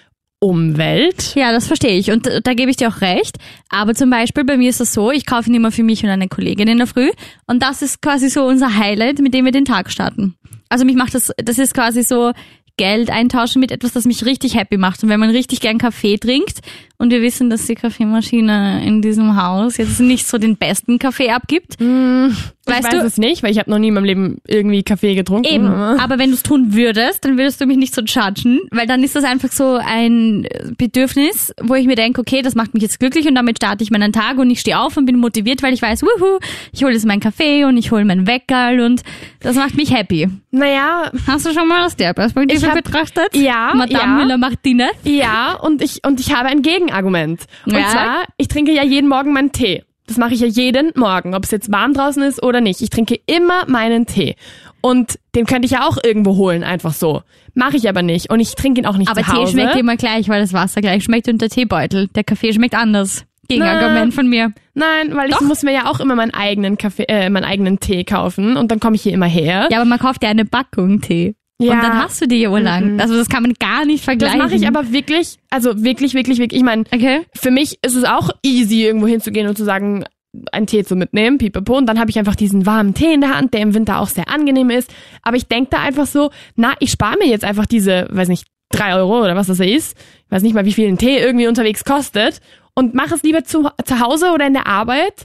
Umwelt. 0.47 1.35
Ja, 1.35 1.51
das 1.51 1.67
verstehe 1.67 1.99
ich 1.99 2.11
und 2.11 2.27
äh, 2.27 2.41
da 2.41 2.55
gebe 2.55 2.71
ich 2.71 2.77
dir 2.77 2.89
auch 2.89 3.01
recht. 3.01 3.37
Aber 3.69 3.95
zum 3.95 4.11
Beispiel 4.11 4.45
bei 4.45 4.57
mir 4.57 4.71
ist 4.71 4.81
es 4.81 4.93
so, 4.93 5.11
ich 5.11 5.27
kaufe 5.27 5.51
ihn 5.51 5.55
immer 5.57 5.73
für 5.73 5.83
mich 5.83 6.05
und 6.05 6.11
eine 6.11 6.29
Kollegin 6.29 6.69
in 6.69 6.79
der 6.79 6.87
Früh 6.87 7.11
und 7.47 7.63
das 7.63 7.83
ist 7.83 8.01
quasi 8.01 8.29
so 8.29 8.45
unser 8.45 8.77
Highlight, 8.77 9.19
mit 9.19 9.35
dem 9.35 9.45
wir 9.45 9.53
den 9.53 9.65
Tag 9.65 9.91
starten. 9.91 10.37
Also 10.69 10.85
mich 10.85 10.97
macht 10.97 11.15
das, 11.15 11.33
das 11.37 11.59
ist 11.59 11.75
quasi 11.75 12.03
so 12.03 12.33
Geld 12.77 13.11
eintauschen 13.11 13.61
mit 13.61 13.73
etwas, 13.73 13.93
das 13.93 14.05
mich 14.05 14.25
richtig 14.25 14.55
happy 14.55 14.77
macht. 14.77 15.03
Und 15.03 15.09
wenn 15.09 15.21
man 15.21 15.31
richtig 15.31 15.61
gern 15.61 15.79
Kaffee 15.79 16.19
trinkt 16.19 16.61
und 16.99 17.11
wir 17.11 17.23
wissen, 17.23 17.51
dass 17.51 17.67
die 17.67 17.75
Kaffeemaschine 17.75 18.83
in 18.87 19.03
diesem 19.03 19.37
Haus 19.43 19.77
jetzt 19.77 20.01
nicht 20.01 20.27
so 20.27 20.39
den 20.39 20.57
besten 20.57 20.99
Kaffee 20.99 21.31
abgibt, 21.31 21.77
Ich 21.81 22.73
weißt 22.73 22.85
weiß 22.85 22.91
du, 23.01 23.07
es 23.07 23.17
nicht, 23.19 23.43
weil 23.43 23.53
ich 23.53 23.59
habe 23.59 23.71
noch 23.71 23.79
nie 23.79 23.89
in 23.89 23.95
meinem 23.95 24.05
Leben 24.05 24.39
irgendwie 24.47 24.83
Kaffee 24.83 25.15
getrunken. 25.15 25.53
Eben, 25.53 25.67
aber- 25.67 26.19
wenn 26.19 26.31
du 26.31 26.35
es 26.37 26.43
tun 26.43 26.75
würdest, 26.75 27.25
dann 27.25 27.37
würdest 27.39 27.61
du 27.61 27.67
mich 27.67 27.77
nicht 27.77 27.95
so 27.95 28.01
judgen, 28.03 28.61
weil 28.71 28.87
dann 28.87 29.03
ist 29.03 29.15
das 29.15 29.25
einfach 29.25 29.53
so 29.53 29.75
ein 29.77 30.47
Bedürfnis, 30.79 31.53
wo 31.63 31.75
ich 31.75 31.87
mir 31.87 31.97
denke, 31.97 32.21
okay, 32.21 32.43
das 32.43 32.55
macht 32.55 32.75
mich 32.75 32.83
jetzt 32.83 32.99
glücklich 33.01 33.27
und 33.29 33.35
damit 33.35 33.59
starte 33.59 33.83
ich 33.85 33.91
meinen 33.91 34.13
Tag 34.13 34.39
und 34.39 34.51
ich 34.51 34.61
stehe 34.61 34.79
auf 34.79 34.97
und 34.97 35.07
bin 35.07 35.17
motiviert, 35.19 35.63
weil 35.63 35.75
ich 35.75 35.83
weiß, 35.83 36.03
wuhu, 36.03 36.39
ich 36.73 36.83
hole 36.85 36.93
jetzt 36.93 37.07
meinen 37.07 37.21
Kaffee 37.21 37.65
und 37.65 37.77
ich 37.77 37.91
hole 37.91 38.05
meinen 38.05 38.27
Weckerl 38.27 38.81
und 38.81 39.03
das 39.41 39.57
macht 39.57 39.77
mich 39.77 39.93
happy. 39.95 40.29
Naja, 40.51 41.11
Hast 41.27 41.45
du 41.47 41.53
schon 41.53 41.69
mal 41.69 41.85
aus 41.85 41.97
der 41.97 42.15
Perspektive 42.15 42.59
Ich 42.59 42.67
hab- 42.67 42.75
betrachtet? 42.83 43.35
ja, 43.35 43.73
Madame 43.75 43.99
ja. 43.99 44.07
Müller-Martinez? 44.07 44.91
Ja, 45.05 45.55
und 45.55 45.83
ich, 45.83 46.01
und 46.07 46.19
ich 46.21 46.35
habe 46.35 46.49
ein 46.49 46.63
Gegenargument. 46.87 47.47
Und 47.67 47.73
Ja? 47.75 47.89
zwar, 47.89 48.25
ich 48.37 48.49
trinke 48.49 48.73
ja 48.73 48.85
jeden 48.85 49.09
Morgen 49.09 49.33
meinen 49.33 49.53
Tee. 49.53 49.83
Das 50.07 50.19
mache 50.19 50.35
ich 50.35 50.41
ja 50.41 50.47
jeden 50.47 50.93
Morgen, 50.95 51.35
ob 51.35 51.45
es 51.45 51.51
jetzt 51.51 51.73
warm 51.73 51.93
draußen 51.93 52.23
ist 52.23 52.41
oder 52.43 52.61
nicht. 52.61 52.81
Ich 52.81 52.91
trinke 52.91 53.19
immer 53.27 53.65
meinen 53.67 54.07
Tee. 54.07 54.37
Und 54.81 55.19
den 55.35 55.47
könnte 55.47 55.67
ich 55.67 55.73
ja 55.73 55.87
auch 55.89 55.99
irgendwo 56.05 56.37
holen, 56.37 56.63
einfach 56.63 56.93
so. 56.93 57.23
Mache 57.55 57.77
ich 57.77 57.89
aber 57.89 58.03
nicht. 58.03 58.31
Und 58.31 58.39
ich 58.39 58.55
trinke 58.55 58.81
ihn 58.81 58.87
auch 58.87 58.97
nicht 58.99 59.11
Aber 59.11 59.23
zu 59.25 59.31
Tee 59.33 59.37
Hause. 59.37 59.53
schmeckt 59.53 59.75
immer 59.77 59.97
gleich, 59.97 60.29
weil 60.29 60.41
das 60.41 60.53
Wasser 60.53 60.81
gleich 60.81 61.03
schmeckt 61.03 61.29
und 61.29 61.43
der 61.43 61.49
Teebeutel. 61.49 62.07
Der 62.09 62.23
Kaffee 62.23 62.53
schmeckt 62.53 62.75
anders. 62.77 63.25
Gegenargument 63.49 64.13
von 64.15 64.29
mir. 64.29 64.53
Nein, 64.75 65.15
weil 65.17 65.31
Doch. 65.31 65.41
ich 65.41 65.47
muss 65.47 65.63
mir 65.63 65.73
ja 65.73 65.91
auch 65.91 66.01
immer 66.01 66.15
meinen 66.17 66.35
eigenen 66.35 66.79
Kaffee, 66.79 67.05
äh, 67.09 67.31
meinen 67.31 67.45
eigenen 67.45 67.81
Tee 67.81 68.05
kaufen 68.05 68.57
und 68.57 68.71
dann 68.71 68.81
komme 68.81 68.97
ich 68.97 69.03
hier 69.03 69.13
immer 69.13 69.27
her. 69.27 69.69
Ja, 69.71 69.79
aber 69.79 69.87
man 69.87 69.99
kauft 70.01 70.23
ja 70.23 70.29
eine 70.31 70.45
Packung 70.45 71.01
Tee. 71.01 71.35
Ja. 71.59 71.73
Und 71.73 71.83
dann 71.83 72.03
hast 72.03 72.21
du 72.21 72.29
die 72.29 72.49
wohl 72.51 72.61
lang. 72.61 73.01
Also 73.01 73.17
das 73.17 73.29
kann 73.29 73.43
man 73.43 73.55
gar 73.59 73.85
nicht 73.87 74.01
das 74.01 74.05
vergleichen. 74.05 74.39
mache 74.39 74.55
ich 74.55 74.67
aber 74.69 74.93
wirklich, 74.93 75.37
also 75.51 75.83
wirklich, 75.83 76.13
wirklich, 76.15 76.39
wirklich. 76.39 76.61
Ich 76.61 76.65
meine, 76.65 76.85
Okay. 76.93 77.23
für 77.35 77.51
mich 77.51 77.79
ist 77.83 77.95
es 77.97 78.05
auch 78.05 78.31
easy, 78.45 78.83
irgendwo 78.85 79.07
hinzugehen 79.07 79.49
und 79.49 79.57
zu 79.57 79.65
sagen, 79.65 80.05
einen 80.53 80.67
Tee 80.67 80.85
zu 80.85 80.97
mitnehmen, 80.97 81.39
pipapo. 81.39 81.79
Und 81.79 81.87
dann 81.87 81.99
habe 81.99 82.11
ich 82.11 82.19
einfach 82.19 82.35
diesen 82.37 82.67
warmen 82.67 82.93
Tee 82.93 83.15
in 83.15 83.23
der 83.23 83.35
Hand, 83.35 83.55
der 83.55 83.63
im 83.63 83.73
Winter 83.73 84.01
auch 84.01 84.09
sehr 84.09 84.29
angenehm 84.29 84.69
ist. 84.69 84.93
Aber 85.23 85.39
ich 85.39 85.47
denk 85.47 85.71
da 85.71 85.79
einfach 85.81 86.07
so, 86.07 86.31
na, 86.57 86.75
ich 86.79 86.91
spare 86.91 87.17
mir 87.19 87.27
jetzt 87.27 87.45
einfach 87.45 87.65
diese, 87.65 88.07
weiß 88.11 88.29
nicht, 88.29 88.47
drei 88.71 88.95
Euro 88.95 89.23
oder 89.23 89.35
was 89.35 89.47
das 89.47 89.61
ist. 89.61 89.97
Ich 90.27 90.31
weiß 90.31 90.43
nicht 90.43 90.55
mal, 90.55 90.67
wie 90.67 90.73
viel 90.75 90.89
ein 90.89 90.99
Tee 90.99 91.17
irgendwie 91.19 91.47
unterwegs 91.47 91.85
kostet. 91.85 92.41
Und 92.75 92.93
mache 92.95 93.15
es 93.15 93.23
lieber 93.23 93.45
zu, 93.45 93.71
zu 93.87 94.01
Hause 94.01 94.33
oder 94.35 94.47
in 94.47 94.53
der 94.53 94.67
Arbeit. 94.67 95.25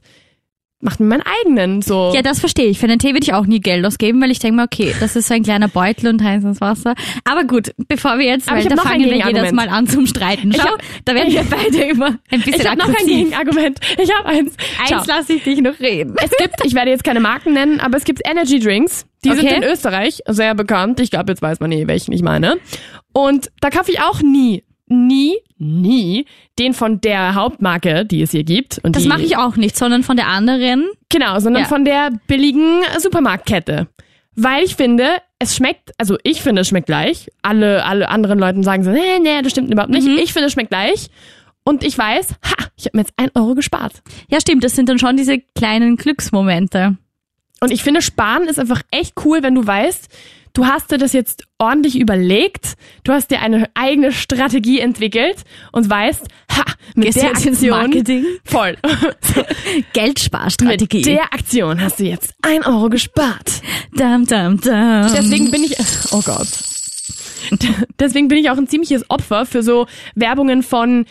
Macht 0.82 1.00
mir 1.00 1.06
meinen 1.06 1.24
eigenen, 1.44 1.82
so. 1.82 2.12
Ja, 2.16 2.22
das 2.24 2.40
verstehe 2.40 2.66
ich. 2.66 2.80
Für 2.80 2.88
einen 2.88 2.98
Tee 3.00 3.10
würde 3.10 3.24
ich 3.24 3.34
auch 3.34 3.46
nie 3.46 3.60
Geld 3.60 3.86
ausgeben, 3.86 4.20
weil 4.22 4.32
ich 4.32 4.40
denke 4.40 4.58
mir, 4.58 4.64
okay, 4.64 4.96
das 5.00 5.16
ist 5.16 5.28
so 5.28 5.34
ein 5.36 5.44
kleiner 5.44 5.68
Beutel 5.68 6.08
und 6.08 6.24
heißes 6.24 6.60
Wasser. 6.60 6.96
Aber 7.24 7.44
gut, 7.44 7.72
bevor 7.88 8.18
wir 8.18 8.26
jetzt, 8.26 8.48
Aber 8.48 8.58
weil 8.58 8.64
ich 8.64 8.70
da 8.70 8.76
noch 8.76 8.84
fangen 8.84 9.06
wir 9.06 9.16
jedes. 9.28 9.52
Mal 9.52 9.70
an 9.70 9.86
zum 9.88 10.08
Streiten. 10.08 10.52
Ich 10.52 10.58
Schau, 10.58 10.70
hab- 10.72 10.82
da 11.06 11.14
werden 11.14 11.32
wir 11.32 11.44
beide 11.50 11.78
immer 11.84 12.18
ein 12.32 12.42
bisschen 12.42 12.62
ich 12.62 12.68
habe 12.68 12.78
noch 12.80 12.88
ein. 12.90 13.06
Gegenargument. 13.06 13.80
Ich 14.02 14.12
habe 14.14 14.26
eins. 14.28 14.56
Eins 14.90 15.06
lasse 15.08 15.34
ich 15.34 15.44
dich 15.44 15.62
noch 15.62 15.80
reden. 15.80 16.16
Es 16.24 16.32
gibt, 16.38 16.66
ich 16.66 16.74
werde 16.74 16.90
jetzt 16.92 17.04
keine 17.04 17.20
Marken 17.20 17.54
nennen, 17.54 17.80
aber 17.80 17.98
es 17.98 18.04
gibt 18.04 18.22
Energy 18.28 18.60
Drinks. 18.60 19.06
Die 19.24 19.30
sind 19.30 19.46
Okay. 19.46 19.58
in 19.58 19.64
Österreich 19.64 20.20
sehr 20.28 20.56
bekannt. 20.56 21.00
Ich 21.00 21.12
glaube, 21.12 21.32
jetzt 21.32 21.44
weiß 21.44 21.60
man 21.60 21.72
eh, 21.72 21.86
welchen 21.88 22.12
ich 22.12 22.24
meine. 22.24 22.58
Und 23.14 23.52
da 23.60 23.70
kaufe 23.70 23.92
ich 23.92 24.02
auch 24.02 24.22
nie, 24.22 24.64
nie, 24.92 25.38
nie 25.58 26.26
den 26.60 26.74
von 26.74 27.02
der 27.02 27.34
Hauptmarke, 27.36 28.06
die 28.06 28.22
es 28.22 28.32
hier 28.32 28.44
gibt. 28.44 28.80
Und 28.84 28.96
Das 28.96 29.06
mache 29.06 29.22
ich 29.24 29.38
auch 29.38 29.56
nicht, 29.56 29.76
sondern 29.78 30.04
von 30.04 30.18
der 30.18 30.28
anderen. 30.28 30.86
Genau, 31.10 31.40
sondern 31.40 31.64
Ja. 31.64 31.68
von 31.70 31.86
der 31.86 32.12
billigen 32.28 32.82
Supermarktkette. 33.00 33.88
Weil 34.36 34.64
ich 34.64 34.76
finde, 34.76 35.06
es 35.40 35.56
schmeckt, 35.56 35.92
also 35.98 36.18
ich 36.24 36.42
finde, 36.42 36.62
es 36.62 36.68
schmeckt 36.70 36.88
gleich. 36.88 37.30
Alle, 37.42 37.84
alle 37.86 38.08
anderen 38.10 38.40
Leute 38.40 38.64
sagen 38.64 38.84
so, 38.84 38.92
nee, 38.92 39.20
nee, 39.22 39.42
das 39.42 39.52
stimmt 39.52 39.72
überhaupt 39.72 39.92
nicht. 39.92 40.08
Mhm. 40.08 40.18
Ich 40.22 40.34
finde, 40.34 40.48
es 40.48 40.54
schmeckt 40.54 40.70
gleich. 40.70 41.10
Und 41.64 41.84
ich 41.84 41.98
weiß, 41.98 42.30
ha, 42.44 42.66
ich 42.78 42.86
habe 42.86 42.98
mir 42.98 43.02
jetzt 43.04 43.14
ein 43.18 43.30
Euro 43.36 43.54
gespart. 43.56 44.02
Ja, 44.30 44.40
stimmt, 44.40 44.64
das 44.64 44.76
sind 44.76 44.90
dann 44.90 45.00
schon 45.00 45.18
diese 45.18 45.40
kleinen 45.56 45.96
Glücksmomente. 45.98 46.98
Und 47.60 47.72
ich 47.72 47.84
finde, 47.84 48.02
sparen 48.02 48.44
ist 48.48 48.60
einfach 48.60 48.82
echt 48.90 49.14
cool, 49.26 49.44
wenn 49.44 49.54
du 49.54 49.66
weißt, 49.68 50.10
du 50.54 50.66
hast 50.66 50.92
dir 50.92 50.98
das 50.98 51.14
jetzt 51.14 51.44
ordentlich 51.58 52.00
überlegt, 52.00 52.76
du 53.04 53.14
hast 53.14 53.32
dir 53.32 53.42
eine 53.42 53.70
eigene 53.74 54.12
Strategie 54.12 54.80
entwickelt 54.80 55.44
und 55.72 55.90
weißt, 55.90 56.24
ha, 56.52 56.64
mit 56.96 57.06
Gehst 57.06 57.18
der 57.22 57.30
Aktion, 57.32 57.70
Marketing? 57.70 58.26
voll, 58.44 58.78
Geldssparstrategie. 59.94 60.98
mit 60.98 61.06
der 61.06 61.34
Aktion 61.34 61.82
hast 61.82 62.00
du 62.00 62.04
jetzt 62.04 62.34
ein 62.42 62.64
Euro 62.66 62.90
gespart. 62.90 63.62
dam, 63.96 64.26
dam, 64.26 64.60
dam. 64.60 65.12
Deswegen 65.14 65.52
bin 65.52 65.64
ich, 65.64 65.76
oh 66.12 66.22
Gott. 66.22 66.48
Deswegen 68.00 68.28
bin 68.28 68.38
ich 68.38 68.50
auch 68.50 68.58
ein 68.58 68.68
ziemliches 68.68 69.10
Opfer 69.10 69.46
für 69.46 69.64
so 69.64 69.88
Werbungen 70.16 70.64
von 70.64 71.06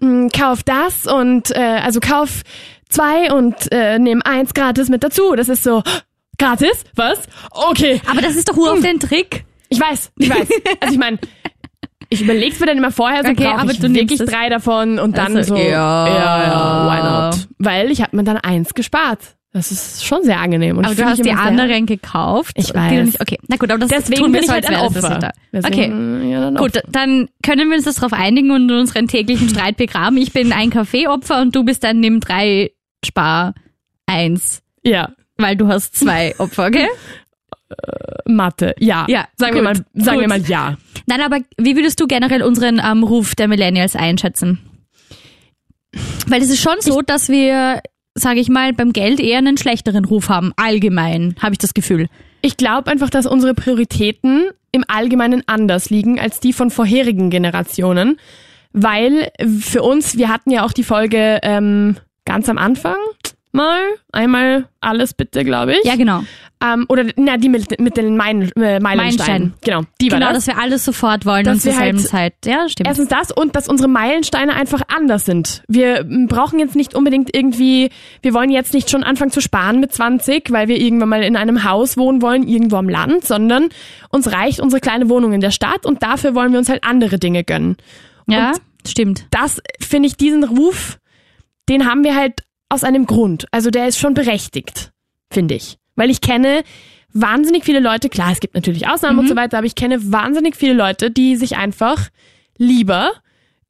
mh, 0.00 0.28
kauf 0.36 0.62
das 0.62 1.06
und 1.06 1.50
äh, 1.52 1.60
also 1.60 2.00
kauf 2.00 2.42
zwei 2.88 3.32
und 3.32 3.54
äh, 3.72 3.98
nimm 3.98 4.20
eins 4.24 4.52
gratis 4.52 4.88
mit 4.88 5.02
dazu. 5.04 5.34
Das 5.36 5.48
ist 5.48 5.62
so 5.62 5.82
gratis? 6.38 6.84
Was? 6.94 7.20
Okay. 7.50 8.00
Aber 8.10 8.20
das 8.22 8.36
ist 8.36 8.48
doch 8.48 8.56
nur 8.56 8.72
auf 8.72 8.80
den 8.80 9.00
Trick. 9.00 9.44
Ich 9.68 9.80
weiß, 9.80 10.12
ich 10.18 10.30
weiß. 10.30 10.48
Also 10.80 10.92
ich 10.94 10.98
meine, 10.98 11.18
ich 12.08 12.22
überleg's 12.22 12.60
mir 12.60 12.66
dann 12.66 12.78
immer 12.78 12.92
vorher, 12.92 13.24
so 13.24 13.30
Okay, 13.30 13.46
aber 13.46 13.72
ich 13.72 13.80
du 13.80 13.88
nimmst 13.88 14.10
wirklich 14.18 14.30
drei 14.30 14.48
davon 14.48 14.98
und 14.98 15.16
dann 15.18 15.36
Also, 15.36 15.56
so, 15.56 15.60
ja. 15.60 16.06
ja, 16.06 16.42
ja, 16.46 16.86
why 17.32 17.36
not? 17.36 17.48
Weil 17.58 17.90
ich 17.90 18.00
habe 18.00 18.16
mir 18.16 18.24
dann 18.24 18.36
eins 18.36 18.74
gespart. 18.74 19.20
Das 19.52 19.72
ist 19.72 20.04
schon 20.04 20.22
sehr 20.22 20.38
angenehm. 20.38 20.76
Und 20.76 20.84
Aber 20.84 20.94
du 20.94 21.04
hast 21.06 21.24
die 21.24 21.32
anderen 21.32 21.86
gekauft. 21.86 22.52
Ich 22.56 22.74
weiß. 22.74 23.06
Nicht, 23.06 23.20
okay, 23.22 23.38
na 23.48 23.56
gut, 23.56 23.70
aber 23.70 23.78
das 23.78 23.88
Deswegen 23.88 24.20
tun 24.20 24.32
wir 24.34 24.40
bin 24.40 24.44
ich 24.44 24.50
halt 24.52 24.66
ein 24.66 24.76
Opfer. 24.76 25.18
da. 25.18 25.28
Okay. 25.28 25.32
Deswegen, 25.88 26.30
ja, 26.30 26.40
dann 26.42 26.54
Gut, 26.56 26.72
dann 26.90 27.30
können 27.42 27.70
wir 27.70 27.76
uns 27.76 27.86
das 27.86 27.94
darauf 27.94 28.12
einigen 28.12 28.50
und 28.50 28.70
unseren 28.70 29.08
täglichen 29.08 29.48
Streit 29.48 29.78
begraben. 29.78 30.18
Ich 30.18 30.32
bin 30.34 30.52
ein 30.52 30.68
Kaffeeopfer 30.68 31.40
und 31.40 31.56
du 31.56 31.64
bist 31.64 31.82
dann 31.84 32.00
nimm 32.00 32.20
drei, 32.20 32.72
spar 33.02 33.54
eins, 34.04 34.62
Ja, 34.84 35.08
weil 35.36 35.56
du 35.56 35.68
hast 35.68 35.96
zwei 35.96 36.34
Opfer, 36.38 36.66
okay? 36.66 36.88
Mathe. 38.26 38.74
Ja. 38.78 39.06
Ja, 39.08 39.26
Sagen 39.36 39.54
wir 39.54 39.62
gut, 39.62 39.84
mal, 39.94 40.04
sagen 40.04 40.20
wir 40.20 40.28
mal 40.28 40.40
ja. 40.42 40.76
Nein, 41.06 41.20
aber 41.20 41.38
wie 41.56 41.76
würdest 41.76 42.00
du 42.00 42.06
generell 42.06 42.42
unseren 42.42 42.80
ähm, 42.84 43.02
Ruf 43.02 43.34
der 43.34 43.48
Millennials 43.48 43.96
einschätzen? 43.96 44.60
Weil 46.26 46.42
es 46.42 46.50
ist 46.50 46.60
schon 46.60 46.76
so, 46.80 47.02
dass 47.02 47.28
wir, 47.28 47.82
sage 48.14 48.40
ich 48.40 48.48
mal, 48.48 48.72
beim 48.72 48.92
Geld 48.92 49.20
eher 49.20 49.38
einen 49.38 49.56
schlechteren 49.56 50.04
Ruf 50.04 50.28
haben. 50.28 50.52
Allgemein, 50.56 51.36
habe 51.40 51.54
ich 51.54 51.58
das 51.58 51.74
Gefühl. 51.74 52.08
Ich 52.42 52.56
glaube 52.56 52.90
einfach, 52.90 53.10
dass 53.10 53.26
unsere 53.26 53.54
Prioritäten 53.54 54.50
im 54.72 54.84
Allgemeinen 54.86 55.42
anders 55.46 55.90
liegen 55.90 56.20
als 56.20 56.40
die 56.40 56.52
von 56.52 56.70
vorherigen 56.70 57.30
Generationen, 57.30 58.18
weil 58.72 59.30
für 59.60 59.82
uns, 59.82 60.18
wir 60.18 60.28
hatten 60.28 60.50
ja 60.50 60.64
auch 60.64 60.72
die 60.72 60.84
Folge 60.84 61.40
ähm, 61.42 61.96
ganz 62.24 62.48
am 62.48 62.58
Anfang 62.58 62.96
mal, 63.56 63.80
einmal 64.12 64.68
alles 64.80 65.14
bitte, 65.14 65.44
glaube 65.44 65.72
ich. 65.72 65.84
Ja, 65.84 65.96
genau. 65.96 66.22
Ähm, 66.64 66.86
oder 66.88 67.04
na, 67.16 67.36
die 67.36 67.48
mit, 67.50 67.78
mit 67.80 67.96
den 67.98 68.16
Mein, 68.16 68.42
äh, 68.52 68.80
Meilensteinen. 68.80 68.82
Meilensteinen. 68.82 69.54
Genau, 69.62 69.82
die 70.00 70.10
war 70.10 70.18
Genau, 70.20 70.32
das. 70.32 70.44
dass 70.46 70.56
wir 70.56 70.62
alles 70.62 70.84
sofort 70.84 71.26
wollen 71.26 71.44
Dass 71.44 71.54
und 71.56 71.60
zur 71.60 71.72
wir 71.72 71.78
selben 71.78 71.98
halt 71.98 72.06
Zeit. 72.08 72.34
Ja, 72.46 72.66
stimmt. 72.68 72.86
Erstens 72.88 73.08
das 73.08 73.30
und 73.32 73.54
dass 73.56 73.68
unsere 73.68 73.88
Meilensteine 73.88 74.54
einfach 74.54 74.80
anders 74.94 75.26
sind. 75.26 75.62
Wir 75.68 76.04
brauchen 76.28 76.58
jetzt 76.58 76.74
nicht 76.76 76.94
unbedingt 76.94 77.34
irgendwie, 77.36 77.90
wir 78.22 78.32
wollen 78.32 78.48
jetzt 78.50 78.72
nicht 78.72 78.88
schon 78.90 79.02
anfangen 79.04 79.32
zu 79.32 79.40
sparen 79.42 79.80
mit 79.80 79.92
20, 79.92 80.50
weil 80.50 80.68
wir 80.68 80.78
irgendwann 80.80 81.10
mal 81.10 81.22
in 81.24 81.36
einem 81.36 81.64
Haus 81.64 81.96
wohnen 81.98 82.22
wollen, 82.22 82.46
irgendwo 82.48 82.76
am 82.76 82.88
Land, 82.88 83.24
sondern 83.26 83.68
uns 84.10 84.32
reicht 84.32 84.60
unsere 84.60 84.80
kleine 84.80 85.10
Wohnung 85.10 85.32
in 85.34 85.40
der 85.42 85.50
Stadt 85.50 85.84
und 85.84 86.02
dafür 86.02 86.34
wollen 86.34 86.52
wir 86.52 86.58
uns 86.58 86.68
halt 86.70 86.84
andere 86.84 87.18
Dinge 87.18 87.44
gönnen. 87.44 87.76
ja, 88.28 88.50
und- 88.52 88.60
stimmt. 88.88 89.26
Das 89.30 89.60
finde 89.80 90.06
ich, 90.06 90.16
diesen 90.16 90.44
Ruf, 90.44 90.98
den 91.68 91.86
haben 91.90 92.02
wir 92.04 92.14
halt 92.14 92.44
aus 92.68 92.84
einem 92.84 93.06
Grund. 93.06 93.46
Also 93.50 93.70
der 93.70 93.88
ist 93.88 93.98
schon 93.98 94.14
berechtigt, 94.14 94.92
finde 95.30 95.54
ich. 95.54 95.78
Weil 95.94 96.10
ich 96.10 96.20
kenne 96.20 96.62
wahnsinnig 97.12 97.64
viele 97.64 97.80
Leute, 97.80 98.08
klar, 98.08 98.32
es 98.32 98.40
gibt 98.40 98.54
natürlich 98.54 98.88
Ausnahmen 98.88 99.18
und 99.18 99.28
so 99.28 99.36
weiter, 99.36 99.58
aber 99.58 99.66
ich 99.66 99.74
kenne 99.74 100.12
wahnsinnig 100.12 100.56
viele 100.56 100.74
Leute, 100.74 101.10
die 101.10 101.36
sich 101.36 101.56
einfach 101.56 102.08
lieber 102.58 103.12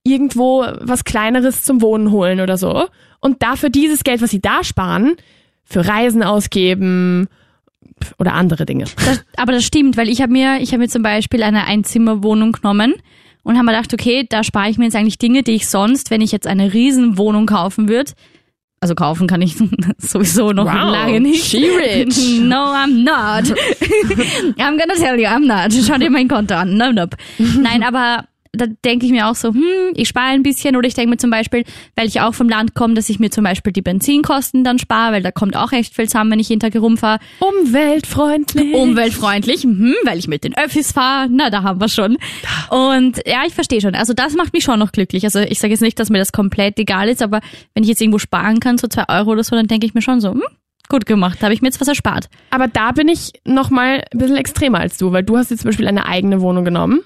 irgendwo 0.02 0.64
was 0.80 1.04
Kleineres 1.04 1.62
zum 1.62 1.82
Wohnen 1.82 2.10
holen 2.10 2.40
oder 2.40 2.56
so 2.56 2.86
und 3.20 3.42
dafür 3.42 3.70
dieses 3.70 4.04
Geld, 4.04 4.22
was 4.22 4.30
sie 4.30 4.40
da 4.40 4.64
sparen, 4.64 5.16
für 5.64 5.86
Reisen 5.86 6.22
ausgeben 6.22 7.28
oder 8.18 8.34
andere 8.34 8.66
Dinge. 8.66 8.84
Das, 9.04 9.24
aber 9.36 9.52
das 9.52 9.64
stimmt, 9.64 9.96
weil 9.96 10.08
ich 10.08 10.22
habe 10.22 10.32
mir, 10.32 10.58
ich 10.60 10.72
habe 10.72 10.82
mir 10.82 10.88
zum 10.88 11.02
Beispiel 11.02 11.42
eine 11.42 11.64
Einzimmerwohnung 11.64 12.52
genommen 12.52 12.94
und 13.42 13.56
habe 13.56 13.66
mir 13.66 13.72
gedacht, 13.72 13.94
okay, 13.94 14.26
da 14.28 14.44
spare 14.44 14.70
ich 14.70 14.78
mir 14.78 14.84
jetzt 14.84 14.96
eigentlich 14.96 15.18
Dinge, 15.18 15.42
die 15.42 15.52
ich 15.52 15.68
sonst, 15.68 16.10
wenn 16.10 16.20
ich 16.20 16.32
jetzt 16.32 16.46
eine 16.46 16.72
Riesenwohnung 16.72 17.46
kaufen 17.46 17.88
würde, 17.88 18.12
also 18.86 18.94
kaufen 18.94 19.26
kann 19.26 19.42
ich 19.42 19.56
sowieso 19.98 20.52
noch 20.52 20.64
Wow, 20.66 20.92
lange 20.92 21.20
nicht. 21.20 21.44
she 21.44 21.68
rich. 21.70 22.40
No, 22.40 22.72
I'm 22.72 23.02
not. 23.02 23.44
I'm 24.58 24.78
gonna 24.78 24.94
tell 24.96 25.18
you, 25.18 25.26
I'm 25.26 25.46
not. 25.46 25.72
Schau 25.72 25.98
dir 25.98 26.08
mein 26.10 26.28
Konto 26.28 26.54
an. 26.54 26.76
No, 26.76 26.92
nope. 26.92 27.16
Nein, 27.38 27.82
aber 27.82 28.24
da 28.52 28.66
denke 28.84 29.06
ich 29.06 29.12
mir 29.12 29.28
auch 29.28 29.34
so, 29.34 29.52
hm, 29.52 29.92
ich 29.94 30.08
spare 30.08 30.28
ein 30.28 30.42
bisschen 30.42 30.76
oder 30.76 30.86
ich 30.86 30.94
denke 30.94 31.10
mir 31.10 31.16
zum 31.16 31.30
Beispiel, 31.30 31.64
weil 31.94 32.06
ich 32.06 32.20
auch 32.20 32.34
vom 32.34 32.48
Land 32.48 32.74
komme, 32.74 32.94
dass 32.94 33.08
ich 33.08 33.18
mir 33.18 33.30
zum 33.30 33.44
Beispiel 33.44 33.72
die 33.72 33.82
Benzinkosten 33.82 34.64
dann 34.64 34.78
spare, 34.78 35.14
weil 35.14 35.22
da 35.22 35.30
kommt 35.30 35.56
auch 35.56 35.72
echt 35.72 35.94
viel 35.94 36.08
zusammen, 36.08 36.32
wenn 36.32 36.40
ich 36.40 36.48
jeden 36.48 36.60
Tag 36.60 36.74
herumfahre. 36.74 37.18
Umweltfreundlich. 37.40 38.74
Umweltfreundlich, 38.74 39.64
mhm, 39.64 39.94
weil 40.04 40.18
ich 40.18 40.28
mit 40.28 40.44
den 40.44 40.56
Öffis 40.56 40.92
fahre, 40.92 41.28
na, 41.30 41.50
da 41.50 41.62
haben 41.62 41.80
wir 41.80 41.88
schon. 41.88 42.18
Und 42.70 43.20
ja, 43.26 43.42
ich 43.46 43.54
verstehe 43.54 43.80
schon. 43.80 43.94
Also 43.94 44.12
das 44.12 44.34
macht 44.34 44.52
mich 44.52 44.64
schon 44.64 44.78
noch 44.78 44.92
glücklich. 44.92 45.24
Also 45.24 45.40
ich 45.40 45.58
sage 45.58 45.72
jetzt 45.72 45.82
nicht, 45.82 45.98
dass 45.98 46.10
mir 46.10 46.18
das 46.18 46.32
komplett 46.32 46.78
egal 46.78 47.08
ist, 47.08 47.22
aber 47.22 47.40
wenn 47.74 47.82
ich 47.82 47.88
jetzt 47.88 48.00
irgendwo 48.00 48.18
sparen 48.18 48.60
kann, 48.60 48.78
so 48.78 48.88
zwei 48.88 49.08
Euro 49.08 49.32
oder 49.32 49.44
so, 49.44 49.56
dann 49.56 49.66
denke 49.66 49.86
ich 49.86 49.94
mir 49.94 50.02
schon 50.02 50.20
so, 50.20 50.30
hm, 50.30 50.42
gut 50.88 51.06
gemacht, 51.06 51.42
habe 51.42 51.54
ich 51.54 51.62
mir 51.62 51.68
jetzt 51.68 51.80
was 51.80 51.88
erspart. 51.88 52.28
Aber 52.50 52.68
da 52.68 52.92
bin 52.92 53.08
ich 53.08 53.32
noch 53.44 53.70
mal 53.70 54.02
ein 54.12 54.18
bisschen 54.18 54.36
extremer 54.36 54.80
als 54.80 54.98
du, 54.98 55.12
weil 55.12 55.22
du 55.22 55.36
hast 55.36 55.50
jetzt 55.50 55.62
zum 55.62 55.70
Beispiel 55.70 55.88
eine 55.88 56.06
eigene 56.06 56.40
Wohnung 56.40 56.64
genommen 56.64 57.02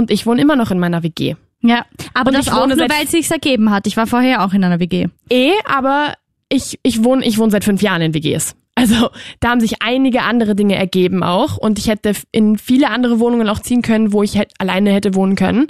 und 0.00 0.10
ich 0.10 0.26
wohne 0.26 0.42
immer 0.42 0.56
noch 0.56 0.70
in 0.70 0.78
meiner 0.78 1.02
WG. 1.02 1.36
Ja, 1.62 1.84
aber 2.14 2.28
Und 2.30 2.38
das 2.38 2.48
auch 2.48 2.66
nur, 2.66 2.78
weil 2.78 3.04
es 3.04 3.10
sich 3.10 3.30
ergeben 3.30 3.70
hat. 3.70 3.86
Ich 3.86 3.96
war 3.96 4.06
vorher 4.06 4.44
auch 4.44 4.52
in 4.54 4.64
einer 4.64 4.80
WG. 4.80 5.06
Eh, 5.30 5.52
aber 5.66 6.14
ich, 6.48 6.80
ich 6.82 7.04
wohne 7.04 7.24
ich 7.24 7.38
wohne 7.38 7.50
seit 7.50 7.64
fünf 7.64 7.82
Jahren 7.82 8.02
in 8.02 8.14
WGs. 8.14 8.56
Also 8.74 9.10
da 9.40 9.50
haben 9.50 9.60
sich 9.60 9.82
einige 9.82 10.22
andere 10.22 10.54
Dinge 10.54 10.74
ergeben 10.74 11.22
auch 11.22 11.58
und 11.58 11.78
ich 11.78 11.88
hätte 11.88 12.12
in 12.32 12.56
viele 12.56 12.88
andere 12.88 13.20
Wohnungen 13.20 13.48
auch 13.48 13.58
ziehen 13.60 13.82
können, 13.82 14.12
wo 14.12 14.22
ich 14.22 14.38
halt 14.38 14.52
alleine 14.58 14.90
hätte 14.92 15.14
wohnen 15.14 15.36
können. 15.36 15.66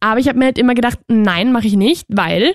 Aber 0.00 0.20
ich 0.20 0.28
habe 0.28 0.38
mir 0.38 0.46
halt 0.46 0.58
immer 0.58 0.74
gedacht, 0.74 0.98
nein, 1.08 1.52
mache 1.52 1.66
ich 1.66 1.76
nicht, 1.76 2.06
weil 2.08 2.54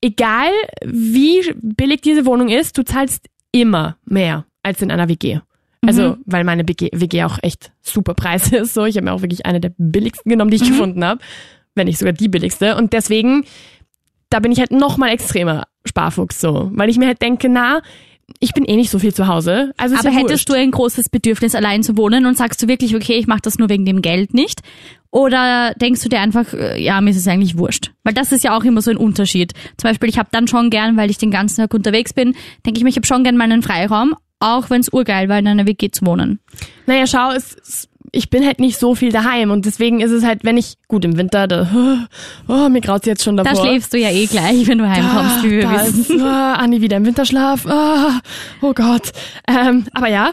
egal 0.00 0.50
wie 0.84 1.42
billig 1.60 2.00
diese 2.00 2.26
Wohnung 2.26 2.48
ist, 2.48 2.76
du 2.76 2.84
zahlst 2.84 3.26
immer 3.52 3.96
mehr 4.04 4.46
als 4.62 4.82
in 4.82 4.90
einer 4.90 5.08
WG. 5.08 5.40
Also, 5.86 6.18
weil 6.26 6.44
meine 6.44 6.68
WG, 6.68 6.90
WG 6.92 7.24
auch 7.24 7.38
echt 7.42 7.72
super 7.80 8.14
Preise 8.14 8.56
ist. 8.58 8.74
So, 8.74 8.84
ich 8.84 8.96
habe 8.96 9.06
mir 9.06 9.12
auch 9.12 9.22
wirklich 9.22 9.46
eine 9.46 9.60
der 9.60 9.72
billigsten 9.78 10.30
genommen, 10.30 10.50
die 10.50 10.58
ich 10.58 10.68
gefunden 10.68 11.04
habe, 11.04 11.20
wenn 11.74 11.86
nicht 11.86 11.98
sogar 11.98 12.12
die 12.12 12.28
billigste. 12.28 12.76
Und 12.76 12.92
deswegen 12.92 13.44
da 14.30 14.38
bin 14.38 14.52
ich 14.52 14.60
halt 14.60 14.70
noch 14.70 14.96
mal 14.96 15.10
extremer 15.10 15.64
Sparfuchs 15.84 16.40
so, 16.40 16.70
weil 16.72 16.88
ich 16.88 16.96
mir 16.98 17.06
halt 17.08 17.20
denke, 17.20 17.48
na, 17.48 17.82
ich 18.38 18.54
bin 18.54 18.64
eh 18.64 18.76
nicht 18.76 18.90
so 18.90 19.00
viel 19.00 19.12
zu 19.12 19.26
Hause. 19.26 19.72
Also 19.76 19.96
Aber 19.96 20.08
ja 20.08 20.10
hättest 20.12 20.30
wurscht. 20.30 20.48
du 20.48 20.52
ein 20.52 20.70
großes 20.70 21.08
Bedürfnis, 21.08 21.56
allein 21.56 21.82
zu 21.82 21.96
wohnen 21.96 22.26
und 22.26 22.38
sagst 22.38 22.62
du 22.62 22.68
wirklich, 22.68 22.94
okay, 22.94 23.14
ich 23.14 23.26
mache 23.26 23.40
das 23.42 23.58
nur 23.58 23.68
wegen 23.68 23.84
dem 23.84 24.02
Geld 24.02 24.32
nicht? 24.32 24.60
Oder 25.10 25.74
denkst 25.80 26.00
du 26.02 26.08
dir 26.08 26.20
einfach, 26.20 26.54
äh, 26.54 26.80
ja, 26.80 27.00
mir 27.00 27.10
ist 27.10 27.16
es 27.16 27.26
eigentlich 27.26 27.58
wurscht? 27.58 27.90
Weil 28.04 28.14
das 28.14 28.30
ist 28.30 28.44
ja 28.44 28.56
auch 28.56 28.62
immer 28.62 28.82
so 28.82 28.92
ein 28.92 28.96
Unterschied. 28.96 29.52
Zum 29.76 29.90
Beispiel, 29.90 30.08
ich 30.08 30.16
habe 30.18 30.28
dann 30.30 30.46
schon 30.46 30.70
gern, 30.70 30.96
weil 30.96 31.10
ich 31.10 31.18
den 31.18 31.32
ganzen 31.32 31.56
Tag 31.56 31.74
unterwegs 31.74 32.12
bin, 32.12 32.36
denke 32.64 32.78
ich 32.78 32.84
mir, 32.84 32.90
ich 32.90 32.96
habe 32.96 33.06
schon 33.06 33.24
gern 33.24 33.36
meinen 33.36 33.62
Freiraum, 33.62 34.14
auch 34.40 34.70
wenn 34.70 34.80
es 34.80 34.88
urgeil 34.88 35.28
war, 35.28 35.38
in 35.38 35.46
einer 35.46 35.66
WG 35.66 35.90
zu 35.90 36.06
wohnen. 36.06 36.40
Naja, 36.86 37.06
schau, 37.06 37.30
es, 37.32 37.88
ich 38.12 38.30
bin 38.30 38.44
halt 38.44 38.58
nicht 38.58 38.78
so 38.78 38.94
viel 38.94 39.12
daheim 39.12 39.50
und 39.50 39.66
deswegen 39.66 40.00
ist 40.00 40.10
es 40.10 40.24
halt, 40.24 40.44
wenn 40.44 40.56
ich, 40.56 40.78
gut, 40.88 41.04
im 41.04 41.16
Winter, 41.16 41.46
da, 41.46 41.68
oh, 42.48 42.68
mir 42.68 42.80
graut's 42.80 43.06
jetzt 43.06 43.22
schon 43.22 43.36
davor. 43.36 43.52
Da 43.52 43.60
schläfst 43.60 43.92
du 43.92 43.98
ja 43.98 44.10
eh 44.10 44.26
gleich, 44.26 44.66
wenn 44.66 44.78
du 44.78 44.88
heimkommst, 44.88 45.44
wie 45.44 45.50
wir 45.50 45.62
da 45.62 45.86
wissen. 45.86 46.16
Ist, 46.16 46.22
ah, 46.22 46.54
Anni 46.54 46.80
wieder 46.80 46.96
im 46.96 47.06
Winterschlaf. 47.06 47.66
Ah, 47.66 48.20
oh 48.62 48.72
Gott. 48.72 49.12
Ähm, 49.46 49.84
aber 49.92 50.08
ja, 50.08 50.32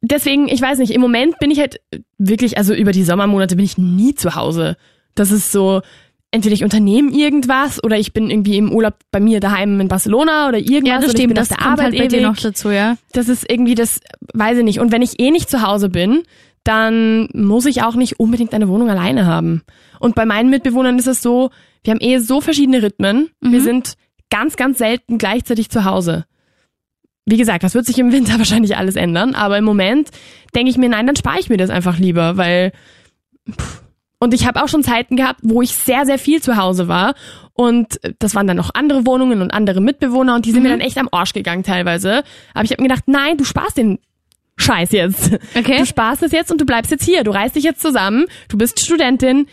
deswegen, 0.00 0.48
ich 0.48 0.62
weiß 0.62 0.78
nicht, 0.78 0.92
im 0.92 1.00
Moment 1.00 1.38
bin 1.38 1.50
ich 1.50 1.58
halt 1.58 1.80
wirklich, 2.18 2.56
also 2.56 2.72
über 2.72 2.92
die 2.92 3.04
Sommermonate 3.04 3.56
bin 3.56 3.64
ich 3.64 3.76
nie 3.76 4.14
zu 4.14 4.34
Hause. 4.34 4.76
Das 5.14 5.30
ist 5.30 5.52
so, 5.52 5.82
entweder 6.30 6.54
ich 6.54 6.64
unternehme 6.64 7.10
irgendwas 7.12 7.82
oder 7.82 7.98
ich 7.98 8.12
bin 8.12 8.30
irgendwie 8.30 8.56
im 8.56 8.72
Urlaub 8.72 8.94
bei 9.10 9.20
mir 9.20 9.40
daheim 9.40 9.80
in 9.80 9.88
Barcelona 9.88 10.48
oder 10.48 10.58
irgendwas. 10.58 10.88
Ja, 10.88 11.00
das 11.00 11.10
stimmt, 11.12 11.36
das 11.36 11.48
der 11.48 11.58
kommt 11.58 11.70
Arbeit 11.72 11.84
halt 11.86 11.98
bei 11.98 12.06
dir 12.06 12.16
ewig. 12.18 12.26
noch 12.26 12.36
dazu, 12.36 12.70
ja. 12.70 12.96
Das 13.12 13.28
ist 13.28 13.50
irgendwie 13.50 13.74
das, 13.74 14.00
weiß 14.32 14.58
ich 14.58 14.64
nicht. 14.64 14.80
Und 14.80 14.92
wenn 14.92 15.02
ich 15.02 15.18
eh 15.20 15.30
nicht 15.30 15.50
zu 15.50 15.62
Hause 15.62 15.88
bin, 15.88 16.22
dann 16.62 17.28
muss 17.32 17.66
ich 17.66 17.82
auch 17.82 17.94
nicht 17.94 18.20
unbedingt 18.20 18.52
eine 18.54 18.68
Wohnung 18.68 18.90
alleine 18.90 19.26
haben. 19.26 19.62
Und 19.98 20.14
bei 20.14 20.26
meinen 20.26 20.50
Mitbewohnern 20.50 20.98
ist 20.98 21.08
es 21.08 21.22
so, 21.22 21.50
wir 21.82 21.92
haben 21.92 22.00
eh 22.00 22.18
so 22.18 22.40
verschiedene 22.40 22.82
Rhythmen. 22.82 23.30
Wir 23.40 23.60
sind 23.62 23.94
ganz, 24.30 24.56
ganz 24.56 24.78
selten 24.78 25.18
gleichzeitig 25.18 25.70
zu 25.70 25.84
Hause. 25.84 26.26
Wie 27.26 27.36
gesagt, 27.36 27.64
das 27.64 27.74
wird 27.74 27.86
sich 27.86 27.98
im 27.98 28.12
Winter 28.12 28.34
wahrscheinlich 28.38 28.76
alles 28.76 28.96
ändern, 28.96 29.34
aber 29.34 29.58
im 29.58 29.64
Moment 29.64 30.10
denke 30.54 30.70
ich 30.70 30.78
mir, 30.78 30.88
nein, 30.88 31.06
dann 31.06 31.16
spare 31.16 31.40
ich 31.40 31.48
mir 31.48 31.56
das 31.56 31.70
einfach 31.70 31.98
lieber, 31.98 32.36
weil 32.36 32.72
pff. 33.50 33.82
Und 34.20 34.32
ich 34.34 34.46
habe 34.46 34.62
auch 34.62 34.68
schon 34.68 34.84
Zeiten 34.84 35.16
gehabt, 35.16 35.40
wo 35.42 35.62
ich 35.62 35.74
sehr, 35.74 36.06
sehr 36.06 36.18
viel 36.18 36.40
zu 36.40 36.56
Hause 36.56 36.86
war 36.86 37.14
und 37.54 37.98
das 38.20 38.34
waren 38.34 38.46
dann 38.46 38.56
noch 38.56 38.70
andere 38.74 39.04
Wohnungen 39.06 39.42
und 39.42 39.50
andere 39.50 39.80
Mitbewohner 39.80 40.34
und 40.36 40.46
die 40.46 40.52
sind 40.52 40.62
mir 40.62 40.68
dann 40.68 40.80
echt 40.80 40.98
am 40.98 41.08
Arsch 41.10 41.32
gegangen 41.32 41.62
teilweise. 41.62 42.22
Aber 42.54 42.64
ich 42.64 42.70
habe 42.70 42.82
mir 42.82 42.88
gedacht, 42.88 43.04
nein, 43.06 43.36
du 43.36 43.44
sparst 43.44 43.76
den 43.76 43.98
Scheiß 44.56 44.92
jetzt. 44.92 45.32
Okay. 45.54 45.78
Du 45.78 45.86
sparst 45.86 46.22
es 46.22 46.32
jetzt 46.32 46.50
und 46.52 46.60
du 46.60 46.66
bleibst 46.66 46.90
jetzt 46.90 47.04
hier. 47.04 47.24
Du 47.24 47.30
reißt 47.30 47.56
dich 47.56 47.64
jetzt 47.64 47.80
zusammen. 47.80 48.26
Du 48.48 48.58
bist 48.58 48.78
Studentin. 48.80 49.46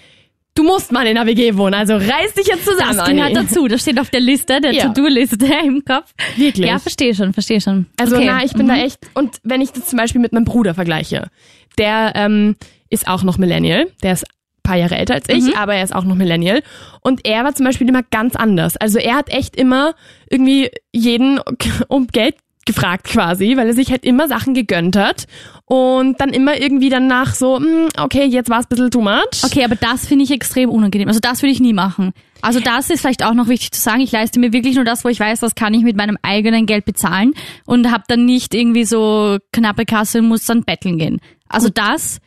Du 0.54 0.64
musst 0.64 0.92
mal 0.92 1.06
in 1.06 1.16
der 1.16 1.26
WG 1.26 1.56
wohnen. 1.56 1.76
Also 1.76 1.96
reiß 1.96 2.34
dich 2.34 2.48
jetzt 2.48 2.66
zusammen. 2.66 2.98
Das 2.98 3.08
gehört 3.10 3.36
dazu, 3.36 3.68
das 3.68 3.82
steht 3.82 4.00
auf 4.00 4.10
der 4.10 4.20
Liste, 4.20 4.60
der 4.60 4.74
Ja. 4.74 4.88
To-Do-Liste 4.88 5.46
im 5.66 5.86
Kopf. 5.86 6.14
Wirklich. 6.36 6.68
Ja, 6.68 6.80
verstehe 6.80 7.14
schon, 7.14 7.32
verstehe 7.32 7.62
schon. 7.62 7.86
Also 7.98 8.16
okay. 8.16 8.26
na, 8.26 8.44
ich 8.44 8.54
bin 8.54 8.68
da 8.68 8.76
echt. 8.78 9.00
Und 9.14 9.38
wenn 9.44 9.62
ich 9.62 9.72
das 9.72 9.86
zum 9.86 9.98
Beispiel 9.98 10.20
mit 10.20 10.34
meinem 10.34 10.46
Bruder 10.46 10.74
vergleiche, 10.74 11.30
der 11.78 12.14
ähm, 12.16 12.56
ist 12.90 13.08
auch 13.08 13.24
noch 13.24 13.38
Millennial. 13.38 13.88
Der 14.02 14.14
ist 14.14 14.26
paar 14.68 14.78
Jahre 14.78 14.98
älter 14.98 15.16
als 15.16 15.30
ich, 15.30 15.58
aber 15.58 15.76
er 15.76 15.84
ist 15.84 15.96
auch 15.96 16.04
noch 16.04 16.16
Millennial. 16.16 16.62
Und 17.02 17.26
er 17.26 17.44
war 17.44 17.56
zum 17.56 17.66
Beispiel 17.66 17.88
immer 17.88 18.04
ganz 18.04 18.36
anders. 18.36 18.78
Also 18.78 19.00
er 19.00 19.16
hat 19.16 19.30
echt 19.30 19.56
immer 19.56 19.96
irgendwie 20.30 20.70
jeden 20.92 21.40
um 21.88 22.08
Geld 22.08 22.36
gefragt 22.68 23.06
quasi, 23.06 23.56
weil 23.56 23.68
er 23.68 23.74
sich 23.74 23.90
halt 23.92 24.04
immer 24.04 24.28
Sachen 24.28 24.54
gegönnt 24.54 24.98
hat 24.98 25.26
und 25.66 26.20
dann 26.20 26.30
immer 26.30 26.60
irgendwie 26.60 26.90
danach 26.90 27.34
so, 27.34 27.58
hm, 27.58 27.88
okay, 27.98 28.26
jetzt 28.26 28.50
war 28.50 28.60
es 28.60 28.66
ein 28.66 28.70
bisschen 28.70 28.92
too 28.92 29.02
much. 29.02 29.44
Okay, 29.44 29.64
aber 29.64 29.76
das 29.76 30.06
finde 30.06 30.26
ich 30.26 30.32
extrem 30.32 30.70
unangenehm. 30.70 31.08
Also 31.08 31.22
das 31.22 31.42
würde 31.42 31.54
ich 31.54 31.62
nie 31.62 31.74
machen. 31.74 32.12
Also 32.42 32.60
das 32.60 32.90
ist 32.90 33.00
vielleicht 33.02 33.24
auch 33.24 33.34
noch 33.34 33.48
wichtig 33.48 33.72
zu 33.72 33.82
sagen. 33.82 34.02
Ich 34.02 34.12
leiste 34.12 34.40
mir 34.40 34.54
wirklich 34.54 34.76
nur 34.76 34.84
das, 34.84 35.04
wo 35.06 35.10
ich 35.10 35.20
weiß, 35.20 35.40
das 35.40 35.56
kann 35.56 35.74
ich 35.74 35.84
mit 35.84 35.96
meinem 35.96 36.18
eigenen 36.22 36.66
Geld 36.66 36.86
bezahlen 36.86 37.34
und 37.66 37.90
habe 37.90 38.04
dann 38.08 38.26
nicht 38.26 38.54
irgendwie 38.54 38.84
so 38.84 39.38
knappe 39.54 39.86
Kasse 39.86 40.20
und 40.20 40.28
muss 40.28 40.46
dann 40.46 40.64
betteln 40.64 41.00
gehen. 41.00 41.20
Also 41.48 41.70
das, 41.70 42.20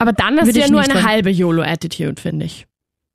Aber 0.00 0.12
dann 0.12 0.36
du 0.36 0.50
ja 0.50 0.68
nur 0.68 0.80
eine 0.80 0.94
wollen. 0.94 1.06
halbe 1.06 1.30
YOLO-Attitude, 1.30 2.20
finde 2.20 2.46
ich. 2.46 2.66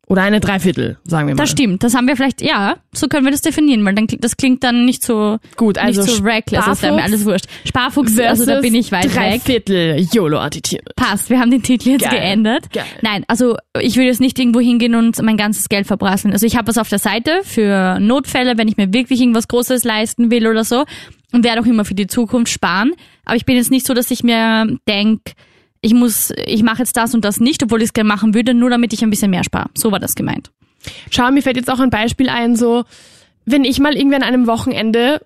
Oder 0.08 0.22
eine 0.22 0.40
Dreiviertel, 0.40 1.00
sagen 1.04 1.28
wir 1.28 1.34
mal. 1.34 1.42
das 1.42 1.50
stimmt. 1.50 1.82
Das 1.82 1.96
haben 1.96 2.08
wir 2.08 2.16
vielleicht, 2.16 2.40
ja, 2.44 2.76
so 2.94 3.08
können 3.08 3.26
wir 3.26 3.32
das 3.32 3.42
definieren, 3.42 3.84
weil 3.86 3.96
dann, 3.96 4.06
klingt- 4.06 4.24
das 4.24 4.38
klingt 4.38 4.64
dann 4.64 4.86
nicht 4.86 5.04
so, 5.04 5.40
Gut, 5.58 5.80
also 5.80 6.04
nicht 6.04 6.18
so 6.18 6.24
reckless, 6.24 6.68
ist 6.68 6.84
dann 6.84 6.94
mir 6.94 7.02
Sparfuchs 7.02 7.04
alles 7.12 7.26
wurscht. 7.26 7.46
Sparfuchs, 7.68 8.20
also 8.20 8.46
da 8.46 8.62
bin 8.62 8.76
ich 8.76 8.92
weit 8.92 9.06
weg. 9.06 9.14
Dreiviertel 9.14 10.08
YOLO-Attitude. 10.14 10.84
Passt, 10.96 11.32
wir 11.32 11.40
haben 11.40 11.50
den 11.50 11.64
Titel 11.64 11.90
jetzt 11.90 12.04
Geil. 12.04 12.12
geändert. 12.20 12.72
Geil. 12.72 12.86
Nein, 13.02 13.24
also 13.28 13.58
ich 13.82 13.96
würde 13.96 14.06
jetzt 14.10 14.22
nicht 14.22 14.38
irgendwo 14.38 14.60
hingehen 14.60 14.94
und 14.94 15.20
mein 15.24 15.38
ganzes 15.38 15.70
Geld 15.70 15.88
verprasseln. 15.88 16.34
Also 16.34 16.46
ich 16.46 16.56
habe 16.56 16.68
was 16.68 16.78
auf 16.78 16.88
der 16.90 17.00
Seite 17.00 17.40
für 17.44 18.00
Notfälle, 18.00 18.60
wenn 18.60 18.68
ich 18.68 18.78
mir 18.78 18.94
wirklich 18.94 19.20
irgendwas 19.20 19.48
Großes 19.48 19.84
leisten 19.86 20.30
will 20.30 20.46
oder 20.46 20.64
so 20.64 20.86
und 21.32 21.44
werde 21.44 21.62
auch 21.62 21.66
immer 21.66 21.84
für 21.84 21.96
die 21.96 22.06
Zukunft 22.06 22.52
sparen. 22.54 22.92
Aber 23.26 23.38
ich 23.38 23.46
bin 23.46 23.56
jetzt 23.56 23.72
nicht 23.72 23.88
so, 23.88 23.96
dass 23.96 24.12
ich 24.12 24.22
mir 24.24 24.68
denk, 24.88 25.22
ich 25.86 25.94
muss, 25.94 26.34
ich 26.48 26.64
mache 26.64 26.80
jetzt 26.80 26.98
das 26.98 27.14
und 27.14 27.24
das 27.24 27.40
nicht, 27.40 27.62
obwohl 27.62 27.80
ich 27.80 27.90
es 27.90 27.94
gerne 27.94 28.08
machen 28.08 28.34
würde, 28.34 28.56
nur 28.56 28.72
damit 28.72 28.92
ich 28.92 29.04
ein 29.04 29.12
bisschen 29.12 29.30
mehr 29.30 29.44
spare. 29.44 29.70
So 29.78 29.92
war 29.92 30.00
das 30.00 30.16
gemeint. 30.16 30.50
Schau, 31.12 31.30
mir 31.30 31.44
fällt 31.44 31.58
jetzt 31.58 31.70
auch 31.70 31.80
ein 31.80 31.92
Beispiel 31.92 32.28
ein, 32.28 32.56
so, 32.56 32.86
wenn 33.46 33.64
ich 33.64 33.80
mal 33.80 33.96
irgendwie 33.96 34.16
an 34.16 34.24
einem 34.24 34.48
Wochenende 34.48 35.22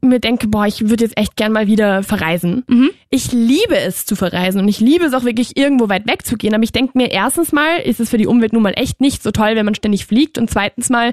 mir 0.00 0.18
denke, 0.18 0.48
boah, 0.48 0.66
ich 0.66 0.88
würde 0.88 1.04
jetzt 1.04 1.16
echt 1.16 1.36
gern 1.36 1.52
mal 1.52 1.68
wieder 1.68 2.02
verreisen. 2.02 2.64
Ich 3.10 3.30
liebe 3.30 3.76
es 3.76 4.06
zu 4.06 4.16
verreisen 4.16 4.60
und 4.60 4.66
ich 4.66 4.80
liebe 4.80 5.04
es 5.04 5.14
auch 5.14 5.24
wirklich 5.24 5.56
irgendwo 5.56 5.88
weit 5.88 6.08
weg 6.08 6.26
zu 6.26 6.36
gehen. 6.36 6.54
Aber 6.54 6.64
ich 6.64 6.72
denke 6.72 6.98
mir, 6.98 7.12
erstens 7.12 7.52
mal 7.52 7.78
ist 7.78 8.00
es 8.00 8.10
für 8.10 8.18
die 8.18 8.26
Umwelt 8.26 8.52
nun 8.52 8.62
mal 8.62 8.74
echt 8.76 9.00
nicht 9.00 9.22
so 9.22 9.30
toll, 9.30 9.54
wenn 9.54 9.64
man 9.64 9.76
ständig 9.76 10.04
fliegt. 10.04 10.36
Und 10.36 10.50
zweitens 10.50 10.90
mal 10.90 11.12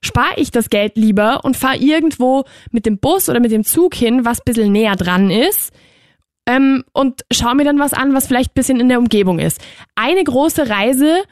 spare 0.00 0.34
ich 0.36 0.52
das 0.52 0.70
Geld 0.70 0.96
lieber 0.96 1.44
und 1.44 1.56
fahre 1.56 1.76
irgendwo 1.76 2.44
mit 2.70 2.86
dem 2.86 2.98
Bus 2.98 3.28
oder 3.28 3.40
mit 3.40 3.50
dem 3.50 3.64
Zug 3.64 3.96
hin, 3.96 4.24
was 4.24 4.38
ein 4.38 4.44
bisschen 4.44 4.72
näher 4.72 4.94
dran 4.94 5.30
ist. 5.30 5.72
Ähm, 6.46 6.84
und 6.92 7.22
schau 7.32 7.54
mir 7.54 7.64
dann 7.64 7.78
was 7.78 7.92
an, 7.92 8.14
was 8.14 8.26
vielleicht 8.26 8.50
ein 8.50 8.54
bisschen 8.54 8.80
in 8.80 8.88
der 8.88 8.98
Umgebung 8.98 9.38
ist. 9.38 9.60
Eine 9.94 10.24
große 10.24 10.68
Reise 10.68 11.22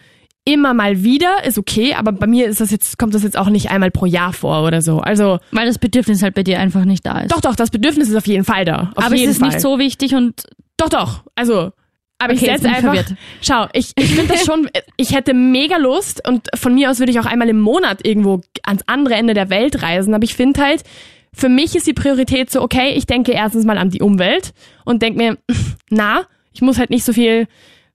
immer 0.45 0.73
mal 0.73 1.03
wieder 1.03 1.45
ist 1.45 1.59
okay, 1.59 1.95
aber 1.95 2.13
bei 2.13 2.27
mir 2.27 2.47
ist 2.47 2.61
das 2.61 2.71
jetzt, 2.71 2.99
kommt 2.99 3.15
das 3.15 3.23
jetzt 3.23 3.37
auch 3.37 3.49
nicht 3.51 3.71
einmal 3.71 3.91
pro 3.91 4.07
Jahr 4.07 4.33
vor 4.33 4.65
oder 4.67 4.81
so. 4.83 4.99
Also, 5.01 5.39
Weil 5.51 5.67
das 5.67 5.79
Bedürfnis 5.79 6.23
halt 6.23 6.35
bei 6.35 6.43
dir 6.43 6.59
einfach 6.61 6.85
nicht 6.85 7.05
da 7.05 7.21
ist. 7.21 7.33
doch, 7.33 7.41
doch, 7.41 7.57
das 7.57 7.71
Bedürfnis 7.71 8.09
ist 8.09 8.17
auf 8.17 8.27
jeden 8.27 8.45
Fall 8.45 8.65
da. 8.65 8.93
Auf 8.95 9.05
Aber 9.05 9.15
es 9.15 9.23
ist 9.23 9.39
Fall. 9.39 9.49
nicht 9.49 9.61
so 9.61 9.79
wichtig 9.79 10.15
und 10.15 10.45
Doch, 10.77 10.89
doch. 10.89 11.25
Also, 11.35 11.73
aber 12.19 12.33
ich 12.33 12.41
Okay, 12.43 12.53
jetzt 12.53 12.63
setze 12.63 12.69
ich 12.69 12.85
einfach. 12.85 12.95
verwirrt. 12.95 13.19
Schau, 13.43 13.67
ich, 13.75 13.93
ich 13.97 14.15
finde 14.15 14.33
das 14.33 14.45
schon, 14.45 14.69
ich 14.97 15.15
hätte 15.15 15.35
mega 15.35 15.77
Lust 15.77 16.27
und 16.27 16.49
von 16.55 16.75
mir 16.75 16.91
aus 16.91 16.99
würde 17.01 17.13
ich 17.13 17.21
auch 17.21 17.27
einmal 17.27 17.49
im 17.49 17.61
Monat 17.61 18.05
irgendwo 18.07 18.41
ans 18.65 18.83
andere 18.87 19.15
Ende 19.15 19.35
der 19.35 19.51
Welt 19.51 19.83
reisen, 19.83 20.15
aber 20.15 20.25
ich 20.25 20.35
finde 20.35 20.63
halt, 20.63 20.85
für 21.33 21.49
mich 21.49 21.77
ist 21.77 21.87
die 21.87 21.93
Priorität 21.93 22.51
so, 22.51 22.61
okay, 22.63 22.93
ich 22.95 23.07
denke 23.07 23.33
erstens 23.33 23.65
mal 23.65 23.79
an 23.79 23.91
die 23.91 24.01
Umwelt 24.03 24.53
und 24.85 25.03
denke 25.03 25.19
mir, 25.19 25.39
na, 25.91 26.27
ich 26.53 26.63
muss 26.63 26.79
halt 26.79 26.91
nicht 26.91 27.05
so 27.05 27.13
viel 27.13 27.47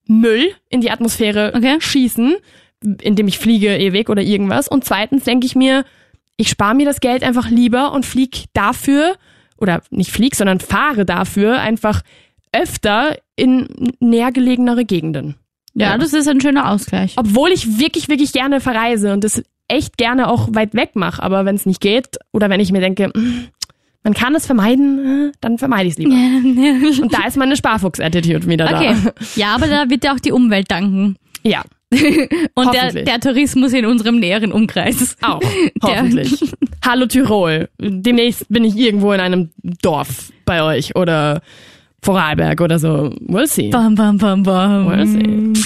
Müll 0.07 0.53
in 0.69 0.81
die 0.81 0.91
Atmosphäre 0.91 1.53
Okay. 1.55 1.77
schießen, 1.79 2.35
indem 3.01 3.27
ich 3.27 3.39
fliege 3.39 3.75
ewig 3.75 4.09
oder 4.09 4.21
irgendwas. 4.21 4.67
Und 4.67 4.85
zweitens 4.85 5.23
denke 5.23 5.45
ich 5.45 5.55
mir, 5.55 5.83
ich 6.37 6.49
spare 6.49 6.75
mir 6.75 6.85
das 6.85 6.99
Geld 6.99 7.23
einfach 7.23 7.49
lieber 7.49 7.91
und 7.93 8.05
flieg 8.05 8.45
dafür, 8.53 9.15
oder 9.57 9.81
nicht 9.89 10.11
flieg, 10.11 10.35
sondern 10.35 10.59
fahre 10.59 11.05
dafür 11.05 11.59
einfach 11.59 12.01
öfter 12.51 13.17
in 13.35 13.67
näher 13.99 14.31
gelegenere 14.31 14.85
Gegenden. 14.85 15.35
ja, 15.73 15.97
das 15.97 16.13
ist 16.13 16.27
ein 16.27 16.41
schöner 16.41 16.69
Ausgleich. 16.69 17.13
Obwohl 17.17 17.51
ich 17.51 17.79
wirklich, 17.79 18.07
wirklich 18.07 18.31
gerne 18.33 18.61
verreise 18.61 19.13
und 19.13 19.23
das 19.23 19.43
echt 19.67 19.97
gerne 19.97 20.27
auch 20.29 20.49
weit 20.53 20.73
weg 20.73 20.91
mache. 20.95 21.21
Aber 21.23 21.45
wenn 21.45 21.55
es 21.55 21.65
nicht 21.65 21.81
geht 21.81 22.17
oder 22.31 22.49
wenn 22.49 22.59
ich 22.59 22.71
mir 22.71 22.81
denke, 22.81 23.09
"Mm, 23.13 23.45
man 24.03 24.13
kann 24.13 24.35
es 24.35 24.45
vermeiden, 24.45 25.29
äh, 25.29 25.31
dann 25.41 25.57
vermeide 25.57 25.87
ich 25.87 25.93
es 25.93 25.97
lieber. 25.97 26.13
Und 27.01 27.11
da 27.13 27.25
ist 27.27 27.37
meine 27.37 27.55
Sparfuchs-Attitude 27.55 28.47
wieder 28.47 28.65
Okay. 28.65 28.95
da. 29.03 29.11
Ja, 29.35 29.55
aber 29.55 29.67
da 29.67 29.89
wird 29.89 30.03
ja 30.03 30.13
auch 30.13 30.19
die 30.19 30.31
Umwelt 30.31 30.69
danken. 30.69 31.15
Ja, 31.43 31.63
Und 32.55 32.73
der, 32.73 32.91
der 32.91 33.19
Tourismus 33.19 33.71
in 33.73 33.85
unserem 33.85 34.19
näheren 34.19 34.51
Umkreis. 34.51 35.15
auch. 35.21 35.39
Hoffentlich. 35.81 36.39
Hallo 36.85 37.05
Tirol. 37.05 37.69
Demnächst 37.79 38.47
bin 38.49 38.63
ich 38.65 38.75
irgendwo 38.75 39.11
in 39.13 39.19
einem 39.19 39.51
Dorf 39.81 40.31
bei 40.45 40.61
euch 40.63 40.95
oder 40.95 41.41
Vorarlberg 42.01 42.59
oder 42.61 42.79
so. 42.79 43.13
We'll 43.27 43.47
see. 43.47 43.69
Bam, 43.69 43.95
bam, 43.95 44.17
bam, 44.17 44.43
bam. 44.43 44.87
We'll 44.87 45.05
see. 45.07 45.63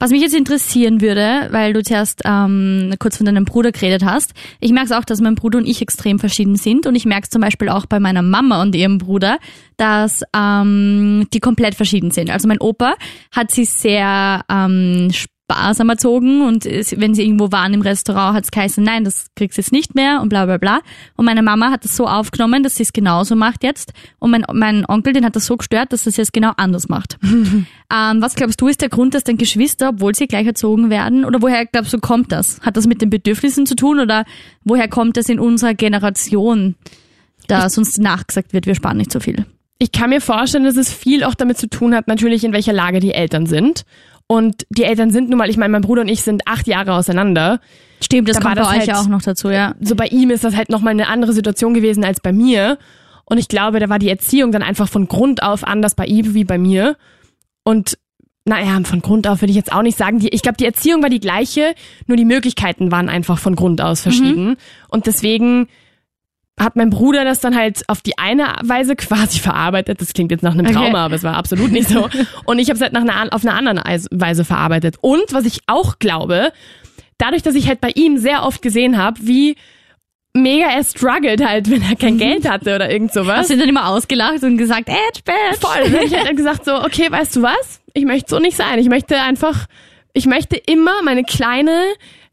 Was 0.00 0.10
mich 0.10 0.22
jetzt 0.22 0.34
interessieren 0.34 1.00
würde, 1.00 1.48
weil 1.50 1.72
du 1.72 1.82
zuerst 1.82 2.22
ähm, 2.24 2.94
kurz 3.00 3.16
von 3.16 3.26
deinem 3.26 3.44
Bruder 3.44 3.72
geredet 3.72 4.04
hast, 4.04 4.32
ich 4.60 4.70
merke 4.70 4.86
es 4.86 4.92
auch, 4.92 5.04
dass 5.04 5.20
mein 5.20 5.34
Bruder 5.34 5.58
und 5.58 5.66
ich 5.66 5.82
extrem 5.82 6.20
verschieden 6.20 6.54
sind 6.54 6.86
und 6.86 6.94
ich 6.94 7.04
merke 7.04 7.24
es 7.24 7.30
zum 7.30 7.42
Beispiel 7.42 7.68
auch 7.68 7.86
bei 7.86 7.98
meiner 7.98 8.22
Mama 8.22 8.62
und 8.62 8.76
ihrem 8.76 8.98
Bruder, 8.98 9.38
dass 9.76 10.22
ähm, 10.36 11.26
die 11.32 11.40
komplett 11.40 11.74
verschieden 11.74 12.12
sind. 12.12 12.30
Also 12.30 12.46
mein 12.46 12.60
Opa 12.60 12.94
hat 13.32 13.50
sie 13.50 13.64
sehr 13.64 14.44
ähm, 14.48 15.10
sparsam 15.50 15.88
erzogen 15.88 16.42
und 16.42 16.64
wenn 16.64 17.14
sie 17.14 17.22
irgendwo 17.22 17.50
waren 17.50 17.72
im 17.72 17.80
Restaurant, 17.80 18.36
hat 18.36 18.44
es 18.44 18.50
geheißen, 18.50 18.84
nein, 18.84 19.04
das 19.04 19.28
kriegst 19.34 19.56
du 19.56 19.62
jetzt 19.62 19.72
nicht 19.72 19.94
mehr 19.94 20.20
und 20.20 20.28
bla 20.28 20.44
bla 20.44 20.58
bla. 20.58 20.80
Und 21.16 21.24
meine 21.24 21.42
Mama 21.42 21.70
hat 21.70 21.84
das 21.84 21.96
so 21.96 22.06
aufgenommen, 22.06 22.62
dass 22.62 22.76
sie 22.76 22.82
es 22.82 22.92
genauso 22.92 23.34
macht 23.34 23.64
jetzt. 23.64 23.94
Und 24.18 24.30
mein, 24.30 24.44
mein 24.52 24.84
Onkel, 24.86 25.14
den 25.14 25.24
hat 25.24 25.36
das 25.36 25.46
so 25.46 25.56
gestört, 25.56 25.92
dass 25.92 26.06
er 26.06 26.10
es 26.10 26.16
jetzt 26.18 26.32
genau 26.34 26.52
anders 26.56 26.88
macht. 26.88 27.18
ähm, 27.22 27.66
was 27.90 28.34
glaubst 28.34 28.60
du, 28.60 28.68
ist 28.68 28.82
der 28.82 28.90
Grund, 28.90 29.14
dass 29.14 29.24
deine 29.24 29.38
Geschwister, 29.38 29.90
obwohl 29.90 30.14
sie 30.14 30.26
gleich 30.26 30.46
erzogen 30.46 30.90
werden, 30.90 31.24
oder 31.24 31.40
woher 31.40 31.64
glaubst 31.64 31.94
du, 31.94 31.98
kommt 31.98 32.30
das? 32.30 32.60
Hat 32.60 32.76
das 32.76 32.86
mit 32.86 33.00
den 33.00 33.08
Bedürfnissen 33.08 33.64
zu 33.64 33.74
tun 33.74 34.00
oder 34.00 34.24
woher 34.64 34.88
kommt 34.88 35.16
das 35.16 35.30
in 35.30 35.40
unserer 35.40 35.72
Generation, 35.72 36.74
dass 37.46 37.78
uns 37.78 37.96
nachgesagt 37.96 38.52
wird, 38.52 38.66
wir 38.66 38.74
sparen 38.74 38.98
nicht 38.98 39.12
so 39.12 39.20
viel? 39.20 39.46
Ich 39.78 39.92
kann 39.92 40.10
mir 40.10 40.20
vorstellen, 40.20 40.64
dass 40.64 40.76
es 40.76 40.92
viel 40.92 41.22
auch 41.22 41.34
damit 41.34 41.56
zu 41.56 41.68
tun 41.68 41.94
hat, 41.94 42.08
natürlich 42.08 42.42
in 42.44 42.52
welcher 42.52 42.72
Lage 42.72 42.98
die 42.98 43.14
Eltern 43.14 43.46
sind. 43.46 43.84
Und 44.30 44.66
die 44.68 44.84
Eltern 44.84 45.10
sind 45.10 45.30
nun 45.30 45.38
mal, 45.38 45.48
ich 45.48 45.56
meine, 45.56 45.72
mein 45.72 45.80
Bruder 45.82 46.02
und 46.02 46.08
ich 46.08 46.22
sind 46.22 46.42
acht 46.46 46.66
Jahre 46.68 46.92
auseinander. 46.94 47.60
Stimmt, 48.00 48.28
das 48.28 48.36
Da 48.36 48.42
kommt 48.42 48.56
war 48.56 48.64
bei 48.66 48.68
das 48.68 48.70
euch 48.72 48.78
halt- 48.80 48.88
ja 48.88 49.00
auch 49.00 49.08
noch 49.08 49.22
dazu, 49.22 49.48
ja. 49.48 49.74
So 49.80 49.96
bei 49.96 50.06
ihm 50.06 50.30
ist 50.30 50.44
das 50.44 50.54
halt 50.54 50.68
nochmal 50.68 50.92
eine 50.92 51.08
andere 51.08 51.32
Situation 51.32 51.72
gewesen 51.74 52.04
als 52.04 52.20
bei 52.20 52.32
mir. 52.32 52.78
Und 53.24 53.38
ich 53.38 53.48
glaube, 53.48 53.80
da 53.80 53.88
war 53.88 53.98
die 53.98 54.08
Erziehung 54.10 54.52
dann 54.52 54.62
einfach 54.62 54.88
von 54.88 55.08
Grund 55.08 55.42
auf 55.42 55.64
anders 55.64 55.94
bei 55.94 56.04
ihm 56.04 56.34
wie 56.34 56.44
bei 56.44 56.58
mir. 56.58 56.96
Und 57.64 57.98
naja, 58.44 58.78
von 58.84 59.00
Grund 59.02 59.26
auf 59.26 59.40
würde 59.42 59.50
ich 59.50 59.56
jetzt 59.56 59.72
auch 59.72 59.82
nicht 59.82 59.98
sagen. 59.98 60.18
Die, 60.20 60.28
ich 60.28 60.42
glaube, 60.42 60.56
die 60.58 60.64
Erziehung 60.66 61.02
war 61.02 61.10
die 61.10 61.20
gleiche, 61.20 61.74
nur 62.06 62.16
die 62.16 62.24
Möglichkeiten 62.24 62.90
waren 62.92 63.08
einfach 63.08 63.38
von 63.38 63.56
Grund 63.56 63.80
aus 63.80 64.02
verschieden. 64.02 64.56
Und 64.88 65.06
deswegen 65.06 65.68
hat 66.58 66.76
mein 66.76 66.90
Bruder 66.90 67.24
das 67.24 67.40
dann 67.40 67.56
halt 67.56 67.82
auf 67.88 68.00
die 68.02 68.18
eine 68.18 68.54
Weise 68.62 68.96
quasi 68.96 69.38
verarbeitet. 69.40 70.00
Das 70.00 70.12
klingt 70.12 70.30
jetzt 70.30 70.42
nach 70.42 70.52
einem 70.52 70.66
Okay. 70.66 70.74
Trauma, 70.74 71.04
aber 71.04 71.14
es 71.14 71.22
war 71.22 71.36
absolut 71.36 71.70
nicht 71.70 71.88
so. 71.88 72.08
Und 72.44 72.58
ich 72.58 72.68
habe 72.68 72.76
es 72.76 72.82
halt 72.82 72.92
nach 72.92 73.02
einer, 73.02 73.32
auf 73.32 73.44
einer 73.44 73.54
anderen 73.54 73.78
Eis- 73.78 74.08
Weise 74.10 74.44
verarbeitet. 74.44 74.96
Und 75.00 75.32
was 75.32 75.44
ich 75.44 75.60
auch 75.66 75.98
glaube, 75.98 76.52
dadurch, 77.18 77.42
dass 77.42 77.54
ich 77.54 77.68
halt 77.68 77.80
bei 77.80 77.90
ihm 77.94 78.18
sehr 78.18 78.44
oft 78.44 78.62
gesehen 78.62 78.96
habe, 78.98 79.18
wie 79.22 79.56
mega 80.34 80.66
er 80.68 80.84
struggelt 80.84 81.44
halt, 81.44 81.68
wenn 81.70 81.82
er 81.82 81.96
kein 81.96 82.16
Geld 82.18 82.48
hatte 82.48 82.74
oder 82.76 82.90
irgend 82.90 83.12
sowas. 83.12 83.38
Hast 83.38 83.50
du 83.50 83.54
ihn 83.54 83.60
dann 83.60 83.68
immer 83.68 83.88
ausgelacht 83.88 84.42
und 84.44 84.56
gesagt, 84.56 84.88
Edge, 84.88 85.22
Badge. 85.24 85.58
Voll. 85.60 85.92
Hab 85.98 86.02
ich 86.04 86.14
halt 86.14 86.36
gesagt 86.36 86.64
so, 86.64 86.76
okay, 86.84 87.10
weißt 87.10 87.36
du 87.36 87.42
was? 87.42 87.80
Ich 87.94 88.04
möchte 88.04 88.30
so 88.30 88.38
nicht 88.38 88.56
sein. 88.56 88.78
Ich 88.78 88.88
möchte 88.88 89.20
einfach, 89.20 89.66
ich 90.12 90.26
möchte 90.26 90.54
immer 90.56 91.02
meine 91.02 91.24
kleine 91.24 91.82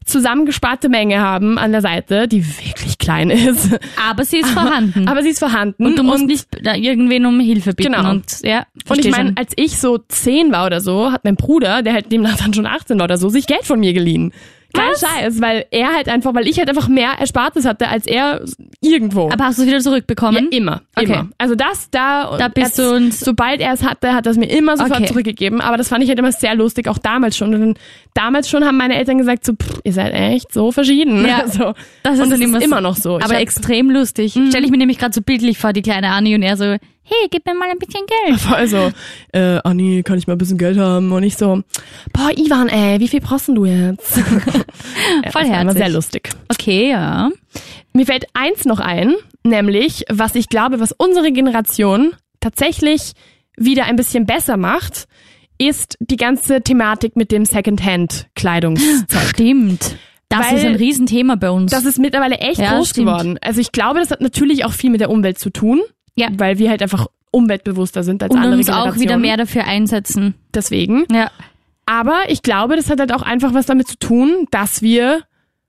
zusammengesparte 0.06 0.88
Menge 0.88 1.20
haben 1.20 1.58
an 1.58 1.72
der 1.72 1.82
Seite, 1.82 2.28
die 2.28 2.46
wirklich 2.46 2.98
klein 2.98 3.30
ist. 3.30 3.78
Aber 4.08 4.24
sie 4.24 4.38
ist 4.38 4.50
vorhanden. 4.50 5.08
Aber 5.08 5.22
sie 5.22 5.30
ist 5.30 5.38
vorhanden. 5.40 5.84
und 5.84 5.98
du 5.98 6.02
musst 6.02 6.24
nicht 6.26 6.46
da 6.62 6.74
irgendwen 6.74 7.26
um 7.26 7.38
Hilfe 7.40 7.74
bitten. 7.74 7.92
Genau. 7.92 8.10
Und, 8.10 8.24
ja, 8.42 8.66
Und 8.88 9.04
ich 9.04 9.10
meine, 9.10 9.32
als 9.36 9.52
ich 9.56 9.78
so 9.78 9.98
zehn 10.08 10.52
war 10.52 10.66
oder 10.66 10.80
so, 10.80 11.12
hat 11.12 11.24
mein 11.24 11.36
Bruder, 11.36 11.82
der 11.82 11.92
halt 11.92 12.10
demnach 12.10 12.36
dann 12.36 12.54
schon 12.54 12.66
18 12.66 12.98
war 12.98 13.04
oder 13.04 13.18
so, 13.18 13.28
sich 13.28 13.46
Geld 13.46 13.64
von 13.64 13.80
mir 13.80 13.92
geliehen. 13.92 14.32
Kein 14.76 14.92
Was? 14.92 15.00
Scheiß, 15.00 15.40
weil 15.40 15.64
er 15.70 15.92
halt 15.94 16.08
einfach, 16.08 16.34
weil 16.34 16.46
ich 16.46 16.58
halt 16.58 16.68
einfach 16.68 16.88
mehr 16.88 17.10
Erspartes 17.18 17.64
hatte 17.64 17.88
als 17.88 18.06
er 18.06 18.42
irgendwo. 18.80 19.30
Aber 19.30 19.44
hast 19.46 19.58
du 19.58 19.62
es 19.62 19.68
wieder 19.68 19.78
ja, 19.78 19.82
zurückbekommen? 19.82 20.48
immer, 20.50 20.82
Okay. 20.96 21.06
immer. 21.06 21.28
Also 21.38 21.54
das 21.54 21.90
da, 21.90 22.36
Da 22.38 22.48
bist 22.48 22.78
du 22.78 22.94
uns- 22.94 23.20
sobald 23.20 23.60
er 23.60 23.72
es 23.72 23.82
hatte, 23.84 24.12
hat 24.14 24.26
er 24.26 24.32
es 24.32 24.38
mir 24.38 24.46
immer 24.50 24.76
sofort 24.76 24.98
Okay. 25.00 25.08
zurückgegeben. 25.08 25.60
Aber 25.60 25.76
das 25.76 25.88
fand 25.88 26.02
ich 26.04 26.08
halt 26.08 26.18
immer 26.18 26.32
sehr 26.32 26.54
lustig, 26.54 26.88
auch 26.88 26.98
damals 26.98 27.36
schon. 27.36 27.54
Und 27.54 27.60
dann, 27.60 27.74
damals 28.14 28.48
schon 28.48 28.64
haben 28.64 28.76
meine 28.76 28.96
Eltern 28.96 29.18
gesagt 29.18 29.44
so, 29.44 29.52
pff, 29.54 29.80
ihr 29.84 29.92
seid 29.92 30.12
echt 30.14 30.52
so 30.52 30.72
verschieden. 30.72 31.24
Ja. 31.26 31.46
so. 31.48 31.72
Das 32.02 32.14
ist 32.14 32.20
Und 32.24 32.30
dann 32.30 32.30
das 32.30 32.40
immer 32.40 32.58
ist 32.58 32.64
so- 32.64 32.70
immer 32.70 32.80
noch 32.80 32.96
so. 32.96 33.18
Ich 33.18 33.24
Aber 33.24 33.34
hab- 33.34 33.40
extrem 33.40 33.90
lustig. 33.90 34.38
Stell 34.48 34.64
ich 34.64 34.70
mir 34.70 34.78
nämlich 34.78 34.98
gerade 34.98 35.12
so 35.14 35.22
bildlich 35.22 35.58
vor, 35.58 35.72
die 35.72 35.82
kleine 35.82 36.08
Anni 36.10 36.34
und 36.34 36.42
er 36.42 36.56
so, 36.56 36.76
hey, 37.08 37.28
gib 37.30 37.46
mir 37.46 37.54
mal 37.54 37.70
ein 37.70 37.78
bisschen 37.78 38.04
Geld. 38.26 38.40
voll 38.40 38.66
so, 38.68 38.90
äh, 39.32 39.60
Anni, 39.64 40.02
kann 40.02 40.18
ich 40.18 40.26
mal 40.26 40.34
ein 40.34 40.38
bisschen 40.38 40.58
Geld 40.58 40.78
haben? 40.78 41.12
Und 41.12 41.22
ich 41.22 41.36
so, 41.36 41.62
boah, 42.12 42.30
Ivan, 42.36 42.68
ey, 42.68 43.00
wie 43.00 43.08
viel 43.08 43.20
brauchst 43.20 43.48
du 43.48 43.64
jetzt? 43.64 44.16
ja, 44.16 44.22
Voll 44.22 44.52
das 45.22 45.34
war 45.34 45.42
immer 45.44 45.56
herzig. 45.56 45.78
sehr 45.78 45.88
lustig. 45.88 46.28
Okay, 46.50 46.90
ja. 46.90 47.30
Mir 47.92 48.06
fällt 48.06 48.26
eins 48.34 48.64
noch 48.64 48.80
ein, 48.80 49.14
nämlich, 49.44 50.04
was 50.10 50.34
ich 50.34 50.48
glaube, 50.48 50.80
was 50.80 50.92
unsere 50.92 51.32
Generation 51.32 52.12
tatsächlich 52.40 53.12
wieder 53.56 53.84
ein 53.84 53.96
bisschen 53.96 54.26
besser 54.26 54.56
macht, 54.56 55.06
ist 55.58 55.96
die 56.00 56.16
ganze 56.16 56.60
Thematik 56.60 57.16
mit 57.16 57.32
dem 57.32 57.46
Secondhand-Kleidungszeug. 57.46 59.28
Stimmt. 59.30 59.96
Das 60.28 60.46
Weil- 60.50 60.56
ist 60.58 60.64
ein 60.64 60.74
Riesenthema 60.74 61.36
bei 61.36 61.50
uns. 61.50 61.70
Das 61.70 61.84
ist 61.84 61.98
mittlerweile 61.98 62.36
echt 62.38 62.58
Ja, 62.60 62.76
groß 62.76 62.90
stimmt. 62.90 63.06
geworden. 63.08 63.38
Also 63.40 63.60
ich 63.60 63.72
glaube, 63.72 64.00
das 64.00 64.10
hat 64.10 64.20
natürlich 64.20 64.64
auch 64.64 64.72
viel 64.72 64.90
mit 64.90 65.00
der 65.00 65.10
Umwelt 65.10 65.38
zu 65.38 65.50
tun, 65.50 65.80
Ja. 66.16 66.28
weil 66.36 66.58
wir 66.58 66.70
halt 66.70 66.82
einfach 66.82 67.06
umweltbewusster 67.30 68.02
sind 68.02 68.22
als 68.22 68.32
und 68.32 68.38
andere 68.38 68.56
uns 68.56 68.66
Generationen. 68.66 68.94
auch 68.94 69.00
wieder 69.00 69.18
mehr 69.18 69.36
dafür 69.36 69.64
einsetzen. 69.64 70.34
Deswegen. 70.54 71.04
Ja. 71.12 71.30
Aber 71.84 72.22
ich 72.28 72.42
glaube, 72.42 72.76
das 72.76 72.90
hat 72.90 72.98
halt 72.98 73.12
auch 73.12 73.22
einfach 73.22 73.54
was 73.54 73.66
damit 73.66 73.86
zu 73.86 73.98
tun, 73.98 74.46
dass 74.50 74.82
wir 74.82 75.22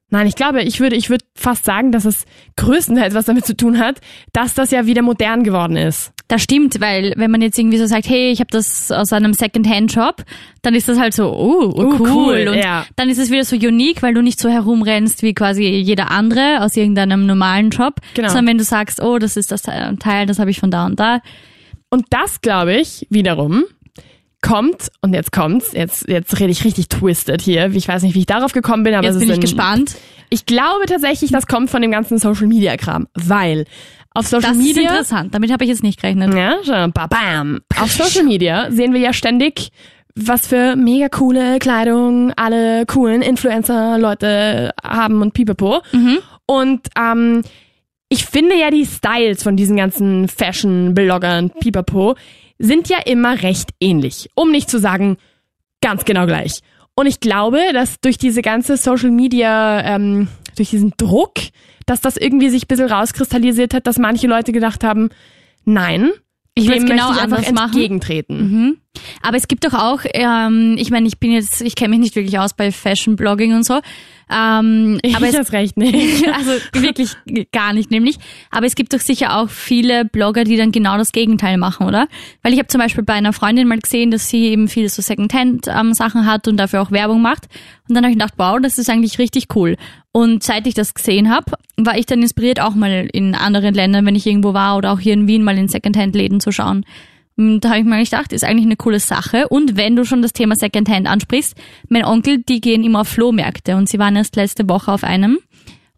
Nein, 0.09 0.25
ich 0.27 0.35
glaube, 0.35 0.61
ich 0.61 0.79
würde, 0.79 0.95
ich 0.95 1.09
würde 1.09 1.25
fast 1.35 1.65
sagen, 1.65 1.91
dass 1.91 2.05
es 2.05 2.25
größtenteils 2.55 3.13
was 3.13 3.25
damit 3.25 3.45
zu 3.45 3.57
tun 3.57 3.77
hat, 3.77 3.99
dass 4.31 4.53
das 4.53 4.71
ja 4.71 4.85
wieder 4.85 5.01
modern 5.01 5.43
geworden 5.43 5.75
ist. 5.75 6.13
Das 6.29 6.43
stimmt, 6.43 6.81
weil 6.81 7.13
wenn 7.15 7.31
man 7.31 7.41
jetzt 7.41 7.57
irgendwie 7.57 7.77
so 7.77 7.85
sagt, 7.85 8.09
hey, 8.09 8.31
ich 8.31 8.39
habe 8.41 8.49
das 8.51 8.91
aus 8.91 9.13
einem 9.13 9.31
Secondhand-Shop, 9.33 10.23
dann 10.61 10.75
ist 10.75 10.89
das 10.89 10.99
halt 10.99 11.13
so, 11.13 11.31
oh, 11.31 11.71
oh 11.73 11.81
Uh, 11.83 11.95
cool. 11.99 12.09
cool, 12.09 12.47
Und 12.49 12.57
ja. 12.57 12.85
dann 12.97 13.09
ist 13.09 13.17
es 13.17 13.31
wieder 13.31 13.45
so 13.45 13.55
unique, 13.55 14.03
weil 14.03 14.13
du 14.13 14.21
nicht 14.21 14.37
so 14.39 14.49
herumrennst 14.49 15.23
wie 15.23 15.33
quasi 15.33 15.63
jeder 15.63 16.11
andere 16.11 16.61
aus 16.61 16.75
irgendeinem 16.75 17.25
normalen 17.25 17.69
Job, 17.69 17.95
Genau. 18.13 18.27
sondern 18.27 18.47
wenn 18.47 18.57
du 18.57 18.65
sagst, 18.65 19.01
oh, 19.01 19.19
das 19.19 19.37
ist 19.37 19.51
das 19.53 19.61
Teil, 19.61 20.25
das 20.25 20.37
habe 20.39 20.49
ich 20.51 20.59
von 20.59 20.69
da 20.69 20.85
und 20.85 20.99
da. 20.99 21.21
Und 21.89 22.05
das, 22.09 22.41
glaube 22.41 22.75
ich, 22.75 23.07
wiederum 23.09 23.63
kommt, 24.41 24.89
und 25.01 25.13
jetzt 25.13 25.31
kommt's, 25.31 25.71
jetzt, 25.73 26.07
jetzt 26.07 26.39
rede 26.39 26.51
ich 26.51 26.63
richtig 26.63 26.89
twisted 26.89 27.41
hier. 27.41 27.71
Ich 27.73 27.87
weiß 27.87 28.03
nicht, 28.03 28.13
wie 28.15 28.19
ich 28.19 28.25
darauf 28.25 28.53
gekommen 28.53 28.83
bin, 28.83 28.93
aber 28.93 29.05
Jetzt 29.05 29.15
es 29.15 29.19
bin 29.19 29.29
ist 29.29 29.33
ich 29.33 29.39
ein, 29.39 29.41
gespannt. 29.41 29.95
Ich 30.29 30.45
glaube 30.45 30.85
tatsächlich, 30.87 31.31
das 31.31 31.47
kommt 31.47 31.69
von 31.69 31.81
dem 31.81 31.91
ganzen 31.91 32.17
Social 32.17 32.47
Media 32.47 32.77
Kram, 32.77 33.07
weil 33.15 33.65
auf 34.13 34.27
Social 34.27 34.49
Das 34.51 34.57
ist 34.59 34.63
Media 34.75 34.89
interessant. 34.91 35.33
Damit 35.33 35.51
habe 35.51 35.63
ich 35.63 35.69
jetzt 35.69 35.83
nicht 35.83 36.01
gerechnet. 36.01 36.33
Ja, 36.33 36.55
schon. 36.63 36.91
Ba- 36.91 37.07
Bam. 37.07 37.59
Auf 37.79 37.91
Social 37.91 38.23
Media 38.23 38.71
sehen 38.71 38.93
wir 38.93 38.99
ja 38.99 39.13
ständig, 39.13 39.69
was 40.15 40.47
für 40.47 40.75
mega 40.75 41.09
coole 41.09 41.59
Kleidung 41.59 42.31
alle 42.35 42.85
coolen 42.87 43.21
Influencer-Leute 43.21 44.71
haben 44.83 45.21
und 45.21 45.33
pipapo. 45.33 45.81
Und 46.45 46.87
ähm, 46.99 47.43
ich 48.09 48.25
finde 48.25 48.55
ja 48.57 48.71
die 48.71 48.85
Styles 48.85 49.43
von 49.43 49.55
diesen 49.57 49.77
ganzen 49.77 50.27
Fashion-Bloggern 50.27 51.51
pipapo 51.59 52.15
sind 52.59 52.89
ja 52.89 52.97
immer 53.05 53.41
recht 53.43 53.71
ähnlich. 53.79 54.29
Um 54.35 54.51
nicht 54.51 54.69
zu 54.69 54.79
sagen, 54.79 55.17
ganz 55.81 56.05
genau 56.05 56.25
gleich. 56.25 56.59
Und 56.95 57.05
ich 57.05 57.19
glaube, 57.19 57.59
dass 57.73 57.99
durch 58.01 58.17
diese 58.17 58.41
ganze 58.41 58.75
Social 58.77 59.11
Media, 59.11 59.81
ähm, 59.83 60.27
durch 60.55 60.71
diesen 60.71 60.93
Druck, 60.97 61.33
dass 61.85 62.01
das 62.01 62.17
irgendwie 62.17 62.49
sich 62.49 62.63
ein 62.63 62.67
bisschen 62.67 62.89
rauskristallisiert 62.91 63.73
hat, 63.73 63.85
dass 63.85 63.99
manche 63.99 64.27
Leute 64.27 64.51
gedacht 64.51 64.83
haben, 64.83 65.09
nein, 65.63 66.09
Ich 66.55 66.63
dem 66.65 66.73
will's 66.73 66.85
genau 66.85 67.11
ich 67.11 67.21
einfach 67.21 67.37
anders 67.37 67.51
machen. 67.51 67.73
entgegentreten. 67.73 68.37
Mhm. 68.37 68.77
Aber 69.21 69.37
es 69.37 69.47
gibt 69.47 69.63
doch 69.63 69.75
auch, 69.75 69.99
ähm, 70.13 70.75
ich 70.79 70.89
meine, 70.89 71.07
ich 71.07 71.19
bin 71.19 71.31
jetzt, 71.31 71.61
ich 71.61 71.75
kenne 71.75 71.89
mich 71.91 71.99
nicht 71.99 72.15
wirklich 72.15 72.39
aus 72.39 72.55
bei 72.55 72.71
Fashion-Blogging 72.71 73.53
und 73.53 73.63
so. 73.63 73.79
Ähm, 74.29 74.99
Ich 75.03 75.15
aber 75.15 75.31
das 75.31 75.53
recht 75.53 75.77
nicht. 75.77 76.27
also 76.33 76.51
wirklich 76.73 77.11
gar 77.51 77.73
nicht 77.73 77.91
nämlich. 77.91 78.17
Aber 78.51 78.65
es 78.65 78.75
gibt 78.75 78.93
doch 78.93 78.99
sicher 78.99 79.37
auch 79.37 79.49
viele 79.49 80.05
Blogger, 80.05 80.43
die 80.43 80.57
dann 80.57 80.71
genau 80.71 80.97
das 80.97 81.11
Gegenteil 81.11 81.57
machen, 81.57 81.87
oder? 81.87 82.07
Weil 82.43 82.53
ich 82.53 82.59
habe 82.59 82.67
zum 82.67 82.79
Beispiel 82.79 83.03
bei 83.03 83.13
einer 83.13 83.33
Freundin 83.33 83.67
mal 83.67 83.79
gesehen, 83.79 84.11
dass 84.11 84.29
sie 84.29 84.45
eben 84.47 84.67
viele 84.67 84.89
so 84.89 85.01
Secondhand-Sachen 85.01 86.25
hat 86.25 86.47
und 86.47 86.57
dafür 86.57 86.81
auch 86.81 86.91
Werbung 86.91 87.21
macht. 87.21 87.45
Und 87.87 87.95
dann 87.95 88.03
habe 88.03 88.11
ich 88.11 88.17
gedacht, 88.17 88.33
wow, 88.37 88.59
das 88.61 88.77
ist 88.77 88.89
eigentlich 88.89 89.17
richtig 89.19 89.55
cool. 89.55 89.77
Und 90.11 90.43
seit 90.43 90.67
ich 90.67 90.73
das 90.73 90.93
gesehen 90.93 91.29
habe, 91.29 91.53
war 91.77 91.97
ich 91.97 92.05
dann 92.05 92.21
inspiriert, 92.21 92.59
auch 92.59 92.75
mal 92.75 93.07
in 93.13 93.35
anderen 93.35 93.73
Ländern, 93.73 94.05
wenn 94.05 94.15
ich 94.15 94.25
irgendwo 94.25 94.53
war 94.53 94.77
oder 94.77 94.91
auch 94.91 94.99
hier 94.99 95.13
in 95.13 95.27
Wien 95.27 95.43
mal 95.43 95.57
in 95.57 95.67
Secondhand-Läden 95.67 96.39
zu 96.39 96.51
schauen. 96.51 96.85
Und 97.37 97.61
da 97.61 97.69
habe 97.69 97.79
ich 97.79 97.85
mir 97.85 98.03
gedacht, 98.03 98.33
ist 98.33 98.43
eigentlich 98.43 98.65
eine 98.65 98.75
coole 98.75 98.99
Sache. 98.99 99.47
Und 99.47 99.77
wenn 99.77 99.95
du 99.95 100.05
schon 100.05 100.23
das 100.23 100.33
Thema 100.33 100.55
Secondhand 100.55 101.07
ansprichst, 101.07 101.55
mein 101.87 102.03
Onkel, 102.03 102.39
die 102.39 102.61
gehen 102.61 102.83
immer 102.83 103.01
auf 103.01 103.09
Flohmärkte 103.09 103.75
und 103.75 103.87
sie 103.87 103.99
waren 103.99 104.15
erst 104.15 104.35
letzte 104.35 104.67
Woche 104.67 104.91
auf 104.91 105.03
einem. 105.03 105.37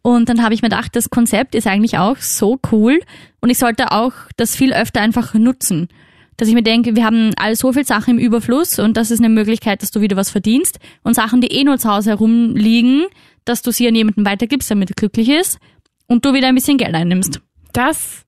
Und 0.02 0.30
dann 0.30 0.44
habe 0.44 0.54
ich 0.54 0.62
mir 0.62 0.70
gedacht, 0.70 0.96
das 0.96 1.10
Konzept 1.10 1.56
ist 1.56 1.68
eigentlich 1.68 1.98
auch 1.98 2.18
so 2.18 2.60
cool 2.72 3.00
und 3.42 3.50
ich 3.50 3.58
sollte 3.58 3.92
auch 3.92 4.14
das 4.38 4.56
viel 4.56 4.74
öfter 4.74 5.02
einfach 5.02 5.34
nutzen. 5.34 5.88
Dass 6.38 6.48
ich 6.48 6.54
mir 6.54 6.64
denke, 6.64 6.96
wir 6.96 7.06
haben 7.06 7.32
all 7.38 7.56
so 7.56 7.74
viel 7.74 7.86
Sachen 7.86 8.18
im 8.18 8.26
Überfluss 8.26 8.80
und 8.80 8.96
das 8.96 9.12
ist 9.12 9.20
eine 9.20 9.30
Möglichkeit, 9.30 9.82
dass 9.82 9.92
du 9.92 10.00
wieder 10.00 10.16
was 10.16 10.30
verdienst 10.30 10.80
und 11.04 11.16
Sachen, 11.16 11.42
die 11.42 11.52
eh 11.52 11.64
nur 11.64 11.78
zu 11.78 11.90
Hause 11.90 12.12
herumliegen, 12.12 13.06
dass 13.44 13.62
du 13.62 13.72
sie 13.72 13.88
an 13.88 13.96
jemanden 13.96 14.26
weitergibst, 14.26 14.72
damit 14.72 14.92
er 14.92 14.96
glücklich 14.96 15.30
ist 15.30 15.60
und 16.08 16.26
du 16.26 16.34
wieder 16.34 16.48
ein 16.48 16.56
bisschen 16.56 16.78
Geld 16.78 16.96
einnimmst. 16.96 17.42
Das, 17.74 18.26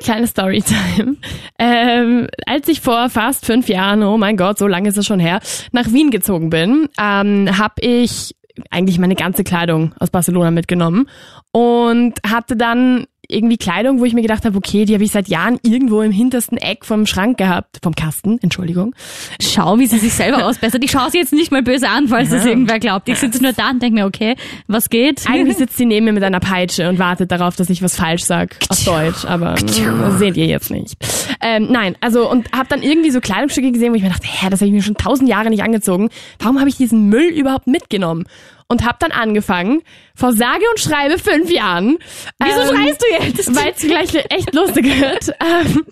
kleine 0.00 0.26
Storytime. 0.26 1.16
Ähm, 1.58 2.28
als 2.46 2.68
ich 2.68 2.80
vor 2.80 3.08
fast 3.10 3.46
fünf 3.46 3.68
Jahren, 3.68 4.02
oh 4.02 4.16
mein 4.16 4.36
Gott, 4.36 4.58
so 4.58 4.66
lange 4.66 4.88
ist 4.88 4.98
es 4.98 5.06
schon 5.06 5.20
her, 5.20 5.40
nach 5.72 5.92
Wien 5.92 6.10
gezogen 6.10 6.50
bin, 6.50 6.88
ähm, 6.98 7.58
habe 7.58 7.74
ich 7.80 8.34
eigentlich 8.70 8.98
meine 8.98 9.14
ganze 9.14 9.44
Kleidung 9.44 9.94
aus 9.98 10.10
Barcelona 10.10 10.50
mitgenommen 10.50 11.08
und 11.52 12.14
hatte 12.26 12.56
dann 12.56 13.06
irgendwie 13.34 13.56
Kleidung, 13.56 14.00
wo 14.00 14.04
ich 14.04 14.14
mir 14.14 14.22
gedacht 14.22 14.44
habe, 14.44 14.56
okay, 14.56 14.84
die 14.84 14.94
habe 14.94 15.04
ich 15.04 15.10
seit 15.10 15.28
Jahren 15.28 15.58
irgendwo 15.62 16.00
im 16.02 16.12
hintersten 16.12 16.58
Eck 16.58 16.84
vom 16.84 17.06
Schrank 17.06 17.38
gehabt, 17.38 17.78
vom 17.82 17.94
Kasten, 17.94 18.38
Entschuldigung. 18.42 18.94
Schau, 19.40 19.78
wie 19.78 19.86
sie 19.86 19.98
sich 19.98 20.12
selber 20.12 20.46
ausbessert. 20.46 20.82
Ich 20.84 20.90
schaue 20.90 21.10
sie 21.10 21.18
jetzt 21.18 21.32
nicht 21.32 21.52
mal 21.52 21.62
böse 21.62 21.88
an, 21.88 22.08
falls 22.08 22.30
das 22.30 22.46
irgendwer 22.46 22.78
glaubt. 22.78 23.08
Ich 23.08 23.18
sitze 23.18 23.42
nur 23.42 23.52
da 23.52 23.70
und 23.70 23.82
denke 23.82 24.00
mir, 24.00 24.06
okay, 24.06 24.36
was 24.66 24.90
geht? 24.90 25.28
Eigentlich 25.28 25.56
sitzt 25.58 25.76
sie 25.76 25.86
neben 25.86 26.06
mir 26.06 26.12
mit 26.12 26.22
einer 26.22 26.40
Peitsche 26.40 26.88
und 26.88 26.98
wartet 26.98 27.30
darauf, 27.30 27.56
dass 27.56 27.70
ich 27.70 27.82
was 27.82 27.96
falsch 27.96 28.24
sag 28.24 28.56
auf 28.68 28.84
Deutsch, 28.84 29.24
aber 29.24 29.54
äh, 29.54 30.18
seht 30.18 30.36
ihr 30.36 30.46
jetzt 30.46 30.70
nicht. 30.70 30.96
Ähm, 31.40 31.68
nein, 31.70 31.96
also 32.00 32.30
und 32.30 32.50
habe 32.52 32.68
dann 32.68 32.82
irgendwie 32.82 33.10
so 33.10 33.20
Kleidungsstücke 33.20 33.72
gesehen, 33.72 33.92
wo 33.92 33.96
ich 33.96 34.02
mir 34.02 34.10
dachte, 34.10 34.26
hä, 34.26 34.48
das 34.50 34.60
habe 34.60 34.68
ich 34.68 34.74
mir 34.74 34.82
schon 34.82 34.96
tausend 34.96 35.28
Jahre 35.28 35.50
nicht 35.50 35.62
angezogen. 35.62 36.08
Warum 36.38 36.58
habe 36.58 36.68
ich 36.68 36.76
diesen 36.76 37.08
Müll 37.08 37.28
überhaupt 37.28 37.66
mitgenommen? 37.66 38.24
Und 38.66 38.84
habe 38.84 38.96
dann 38.98 39.12
angefangen, 39.12 39.82
vor 40.14 40.32
sage 40.32 40.62
und 40.70 40.80
schreibe 40.80 41.18
fünf 41.18 41.50
Jahren. 41.50 41.98
Wieso 42.42 42.74
schreist 42.74 43.02
du 43.02 43.24
jetzt? 43.24 43.54
Weil 43.54 43.72
es 43.76 43.82
gleich 43.82 44.14
echt 44.30 44.54
lustig 44.54 45.00
wird, 45.00 45.28
ähm, 45.40 45.84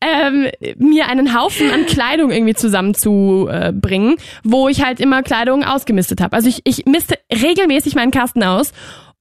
ähm, 0.00 0.76
mir 0.78 1.08
einen 1.08 1.38
Haufen 1.38 1.70
an 1.70 1.86
Kleidung 1.86 2.30
irgendwie 2.30 2.54
zusammenzubringen, 2.54 4.16
wo 4.44 4.68
ich 4.68 4.84
halt 4.84 5.00
immer 5.00 5.22
Kleidung 5.22 5.64
ausgemistet 5.64 6.20
habe. 6.20 6.36
Also 6.36 6.48
ich, 6.48 6.60
ich 6.64 6.86
misste 6.86 7.18
regelmäßig 7.32 7.94
meinen 7.94 8.12
Kasten 8.12 8.42
aus 8.42 8.72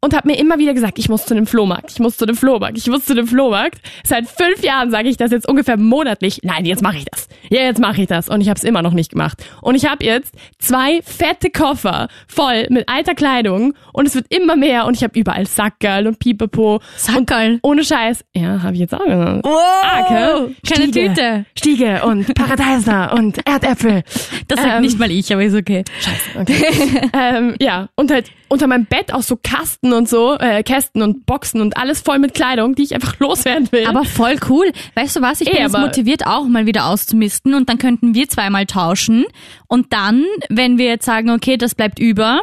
und 0.02 0.16
habe 0.16 0.28
mir 0.28 0.38
immer 0.40 0.58
wieder 0.58 0.74
gesagt, 0.74 0.98
ich 0.98 1.10
muss 1.10 1.26
zu 1.26 1.36
dem 1.36 1.46
Flohmarkt, 1.46 1.92
ich 1.92 2.00
muss 2.00 2.18
zu 2.18 2.26
dem 2.26 2.36
Flohmarkt, 2.36 2.78
ich 2.78 2.88
muss 2.88 3.06
zu 3.06 3.14
dem 3.14 3.28
Flohmarkt. 3.28 3.80
Seit 4.04 4.28
fünf 4.28 4.64
Jahren 4.64 4.90
sage 4.90 5.08
ich 5.10 5.18
das 5.18 5.32
jetzt 5.32 5.48
ungefähr 5.48 5.78
monatlich. 5.78 6.40
Nein, 6.44 6.66
jetzt 6.66 6.82
mache 6.82 6.98
ich 6.98 7.06
das. 7.06 7.28
Ja, 7.50 7.62
jetzt 7.62 7.80
mache 7.80 8.02
ich 8.02 8.08
das. 8.08 8.28
Und 8.28 8.42
ich 8.42 8.50
habe 8.50 8.58
es 8.58 8.64
immer 8.64 8.82
noch 8.82 8.94
nicht 8.94 9.12
gemacht. 9.12 9.44
Und 9.62 9.76
ich 9.76 9.86
habe 9.86 10.04
jetzt 10.04 10.34
zwei 10.58 11.02
fette 11.04 11.52
Koffer 11.52 12.08
voll 12.28 12.66
mit 12.70 12.90
alter 12.90 13.14
Kleidung 13.14 13.74
und 13.94 14.08
es 14.08 14.16
wird 14.16 14.26
immer 14.30 14.56
mehr 14.56 14.86
und 14.86 14.96
ich 14.98 15.04
habe 15.04 15.18
überall 15.20 15.46
Sackerl 15.46 16.08
und 16.08 16.18
Pipapo. 16.18 16.82
Sackerl? 16.98 17.60
Ohne 17.62 17.84
Scheiß. 17.84 18.24
Ja, 18.34 18.64
habe 18.64 18.74
ich 18.74 18.80
jetzt 18.80 18.96
auch 18.96 19.06
gesagt. 19.06 19.46
Wow, 19.46 19.84
Arke, 19.84 20.56
keine 20.68 20.88
Stiege, 20.88 21.10
Tüte. 21.10 21.46
Stiege 21.56 22.02
und 22.06 22.34
Paradeiser 22.34 23.14
und 23.14 23.46
Erdäpfel. 23.48 24.04
Das 24.48 24.60
sagt 24.60 24.76
Ähm, 24.78 24.82
nicht 24.82 24.98
mal 24.98 25.12
ich, 25.12 25.32
aber 25.32 25.44
ist 25.44 25.56
okay. 25.56 25.84
Scheiße, 26.00 26.40
okay. 26.40 27.10
ähm, 27.14 27.56
ja, 27.60 27.90
und 27.96 28.10
halt 28.10 28.32
unter 28.48 28.66
meinem 28.68 28.86
Bett 28.86 29.14
auch 29.14 29.22
so 29.22 29.38
Kasten 29.42 29.91
und 29.94 30.10
so, 30.10 30.38
äh, 30.40 30.64
Kästen 30.64 31.02
und 31.02 31.26
Boxen 31.26 31.62
und 31.62 31.78
alles 31.78 32.02
voll 32.02 32.20
mit 32.20 32.34
Kleidung, 32.34 32.76
die 32.76 32.84
ich 32.84 32.94
einfach 32.96 33.18
loswerden 33.20 33.72
will. 33.72 33.86
Aber 33.88 34.04
voll 34.06 34.36
cool. 34.50 34.72
Weißt 34.96 35.16
du 35.16 35.22
was? 35.22 35.42
Ich 35.42 35.50
bin 35.50 35.58
Eh, 35.58 35.62
jetzt 35.64 35.76
aber- 35.76 35.86
motiviert, 35.88 36.26
auch 36.26 36.46
mal 36.46 36.66
wieder 36.66 36.86
auszumisten 36.88 37.54
und 37.54 37.70
dann 37.70 37.78
könnten 37.78 38.14
wir 38.16 38.28
zweimal 38.30 38.66
tauschen. 38.66 39.26
Und 39.68 39.94
dann, 39.94 40.26
wenn 40.50 40.78
wir 40.78 40.86
jetzt 40.86 41.06
sagen, 41.06 41.30
okay, 41.30 41.58
das 41.58 41.76
bleibt 41.76 42.00
über, 42.00 42.42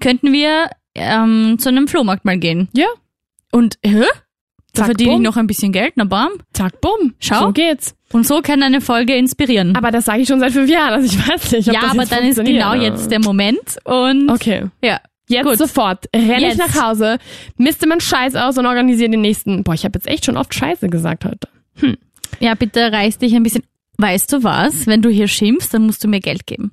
könnten 0.00 0.32
wir 0.32 0.70
ähm, 0.94 1.56
zu 1.58 1.68
einem 1.68 1.88
Flohmarkt 1.88 2.24
mal 2.24 2.38
gehen. 2.38 2.68
ja, 2.74 2.86
Und, 3.52 3.78
hä? 3.84 4.04
Da 4.72 4.82
Zack, 4.82 4.86
verdiene 4.88 5.10
ich 5.12 5.16
bumm. 5.16 5.22
noch 5.22 5.36
ein 5.38 5.46
bisschen 5.46 5.72
Geld, 5.72 5.94
na 5.96 6.04
bam. 6.04 6.32
zack, 6.52 6.82
bumm. 6.82 7.14
Schau. 7.18 7.40
So 7.46 7.52
geht's. 7.52 7.94
Und 8.12 8.26
so 8.26 8.42
kann 8.42 8.62
eine 8.62 8.82
Folge 8.82 9.14
inspirieren. 9.16 9.74
Aber 9.74 9.90
das 9.90 10.04
sage 10.04 10.20
ich 10.20 10.28
schon 10.28 10.38
seit 10.38 10.52
fünf 10.52 10.68
Jahren, 10.70 10.92
also 10.92 11.06
ich 11.06 11.28
weiß 11.28 11.52
nicht, 11.52 11.68
ob 11.68 11.74
ja, 11.74 11.80
das 11.80 11.90
aber 11.92 12.00
jetzt 12.02 12.12
dann 12.12 12.24
ist 12.24 12.44
genau 12.44 12.74
jetzt 12.74 13.10
der 13.10 13.20
Moment 13.20 13.78
und 13.84 14.30
Okay. 14.30 14.66
ja. 14.82 15.00
Jetzt 15.28 15.44
Gut. 15.44 15.58
sofort 15.58 16.06
renne 16.14 16.52
ich 16.52 16.56
nach 16.56 16.80
Hause, 16.80 17.18
misste 17.56 17.86
meinen 17.88 18.00
Scheiß 18.00 18.36
aus 18.36 18.58
und 18.58 18.66
organisiere 18.66 19.10
den 19.10 19.20
nächsten. 19.22 19.64
Boah, 19.64 19.74
ich 19.74 19.84
habe 19.84 19.98
jetzt 19.98 20.06
echt 20.06 20.24
schon 20.24 20.36
oft 20.36 20.54
Scheiße 20.54 20.88
gesagt 20.88 21.24
heute. 21.24 21.48
Ja, 22.40 22.54
bitte 22.54 22.92
reiß 22.92 23.18
dich 23.18 23.34
ein 23.34 23.42
bisschen. 23.42 23.64
Weißt 23.98 24.32
du 24.32 24.42
was? 24.44 24.86
Wenn 24.86 25.02
du 25.02 25.08
hier 25.08 25.26
schimpfst, 25.26 25.70
dann 25.72 25.86
musst 25.86 26.04
du 26.04 26.08
mir 26.08 26.20
Geld 26.20 26.46
geben. 26.46 26.72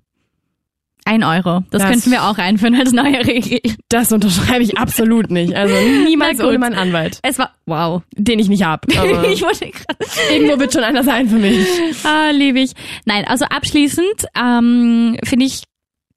Ein 1.06 1.24
Euro. 1.24 1.63
Das, 1.72 1.82
Das- 1.82 1.92
könnten 1.92 2.12
wir 2.12 2.24
auch 2.24 2.38
einführen 2.38 2.76
als 2.76 2.94
neue 2.94 3.26
Regel. 3.26 3.60
Das 3.89 4.12
unterschreibe 4.13 4.63
ich 4.63 4.78
absolut 4.78 5.32
nicht. 5.32 5.54
Also 5.56 5.74
niemals 6.06 6.39
ohne 6.42 6.58
meinen 6.60 6.76
Anwalt, 6.76 7.20
Es 7.24 7.38
war, 7.39 7.52
wow. 7.66 8.02
den 8.16 8.39
ich 8.39 8.48
nicht 8.50 8.63
hab. 8.63 8.86
Aber 8.98 9.28
ich 9.28 9.42
wollte 9.42 9.70
gerade. 9.70 10.06
irgendwo 10.34 10.60
wird 10.60 10.72
schon 10.74 10.84
einer 10.84 11.04
sein 11.04 11.28
für 11.28 11.36
mich. 11.38 11.66
Ah, 12.06 12.30
liebe 12.32 12.60
ich. 12.60 12.72
Nein, 13.06 13.26
also 13.28 13.44
abschließend 13.46 14.26
ähm, 14.38 15.18
finde 15.26 15.46
ich, 15.46 15.63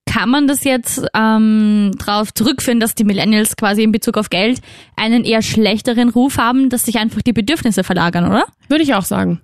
kann 0.06 0.30
man 0.30 0.46
das 0.46 0.64
jetzt 0.64 1.04
ähm, 1.14 1.90
darauf 1.98 2.32
zurückführen, 2.32 2.80
dass 2.80 2.94
die 2.94 3.04
Millennials 3.04 3.56
quasi 3.56 3.82
in 3.82 3.92
Bezug 3.92 4.16
auf 4.16 4.30
Geld 4.30 4.60
einen 4.96 5.24
eher 5.24 5.42
schlechteren 5.42 6.08
Ruf 6.08 6.38
haben, 6.38 6.70
dass 6.70 6.84
sich 6.84 6.98
einfach 6.98 7.22
die 7.22 7.32
Bedürfnisse 7.32 7.84
verlagern, 7.84 8.26
oder? 8.28 8.44
Würde 8.68 8.82
ich 8.84 8.94
auch 8.94 9.04
sagen. 9.04 9.40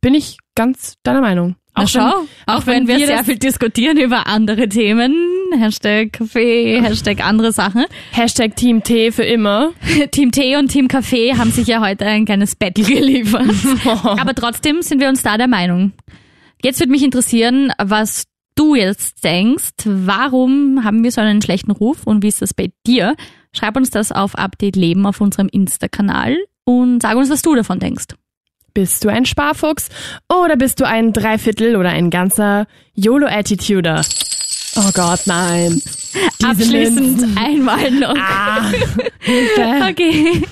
Bin 0.00 0.14
ich 0.14 0.36
ganz 0.54 0.94
deiner 1.02 1.20
Meinung. 1.20 1.56
Na, 1.76 1.86
schau, 1.86 2.00
wenn- 2.00 2.54
auch, 2.54 2.66
wenn, 2.66 2.88
wir, 2.88 2.98
sehr 3.06 3.24
viel 3.24 3.38
diskutieren 3.38 3.96
über 3.96 4.26
andere 4.26 4.68
Themen, 4.68 5.14
Hashtag 5.56 6.12
Kaffee, 6.12 6.80
Hashtag 6.82 7.24
andere 7.24 7.52
Sachen. 7.52 7.84
Hashtag 8.12 8.56
Team 8.56 8.82
T 8.82 9.12
für 9.12 9.22
immer. 9.24 9.70
Team 10.10 10.30
Tee 10.32 10.56
und 10.56 10.68
Team 10.68 10.88
Kaffee 10.88 11.34
haben 11.36 11.52
sich 11.52 11.68
ja 11.68 11.80
heute 11.80 12.04
ein 12.06 12.24
kleines 12.26 12.54
Battle 12.56 12.84
geliefert. 12.84 13.46
Aber 14.04 14.34
trotzdem 14.34 14.82
sind 14.82 15.00
wir 15.00 15.08
uns 15.08 15.22
da 15.22 15.38
der 15.38 15.48
Meinung. 15.48 15.92
Jetzt 16.62 16.80
würde 16.80 16.90
mich 16.92 17.02
interessieren, 17.04 17.72
was 17.82 18.24
du 18.60 18.74
jetzt 18.74 19.24
denkst. 19.24 19.70
Warum 19.84 20.84
haben 20.84 21.02
wir 21.02 21.10
so 21.10 21.20
einen 21.22 21.40
schlechten 21.40 21.70
Ruf 21.70 21.98
und 22.04 22.22
wie 22.22 22.28
ist 22.28 22.42
das 22.42 22.52
bei 22.52 22.70
dir? 22.86 23.16
Schreib 23.52 23.76
uns 23.76 23.88
das 23.90 24.12
auf 24.12 24.34
Update 24.36 24.76
Leben 24.76 25.06
auf 25.06 25.20
unserem 25.20 25.48
Insta-Kanal 25.48 26.36
und 26.64 27.00
sag 27.00 27.16
uns, 27.16 27.30
was 27.30 27.40
du 27.42 27.54
davon 27.54 27.78
denkst. 27.80 28.04
Bist 28.74 29.02
du 29.02 29.08
ein 29.08 29.24
Sparfuchs 29.24 29.88
oder 30.28 30.56
bist 30.56 30.78
du 30.78 30.86
ein 30.86 31.12
Dreiviertel 31.12 31.74
oder 31.76 31.88
ein 31.88 32.10
ganzer 32.10 32.66
YOLO-Attituder? 32.94 34.02
Oh 34.76 34.90
Gott, 34.94 35.22
nein. 35.24 35.80
Diese 36.38 36.48
Abschließend 36.48 37.00
Linsen. 37.00 37.36
einmal 37.38 37.90
noch. 37.90 38.14
Ah, 38.16 38.70
Hilfe. 39.20 39.80
Okay. 39.90 40.42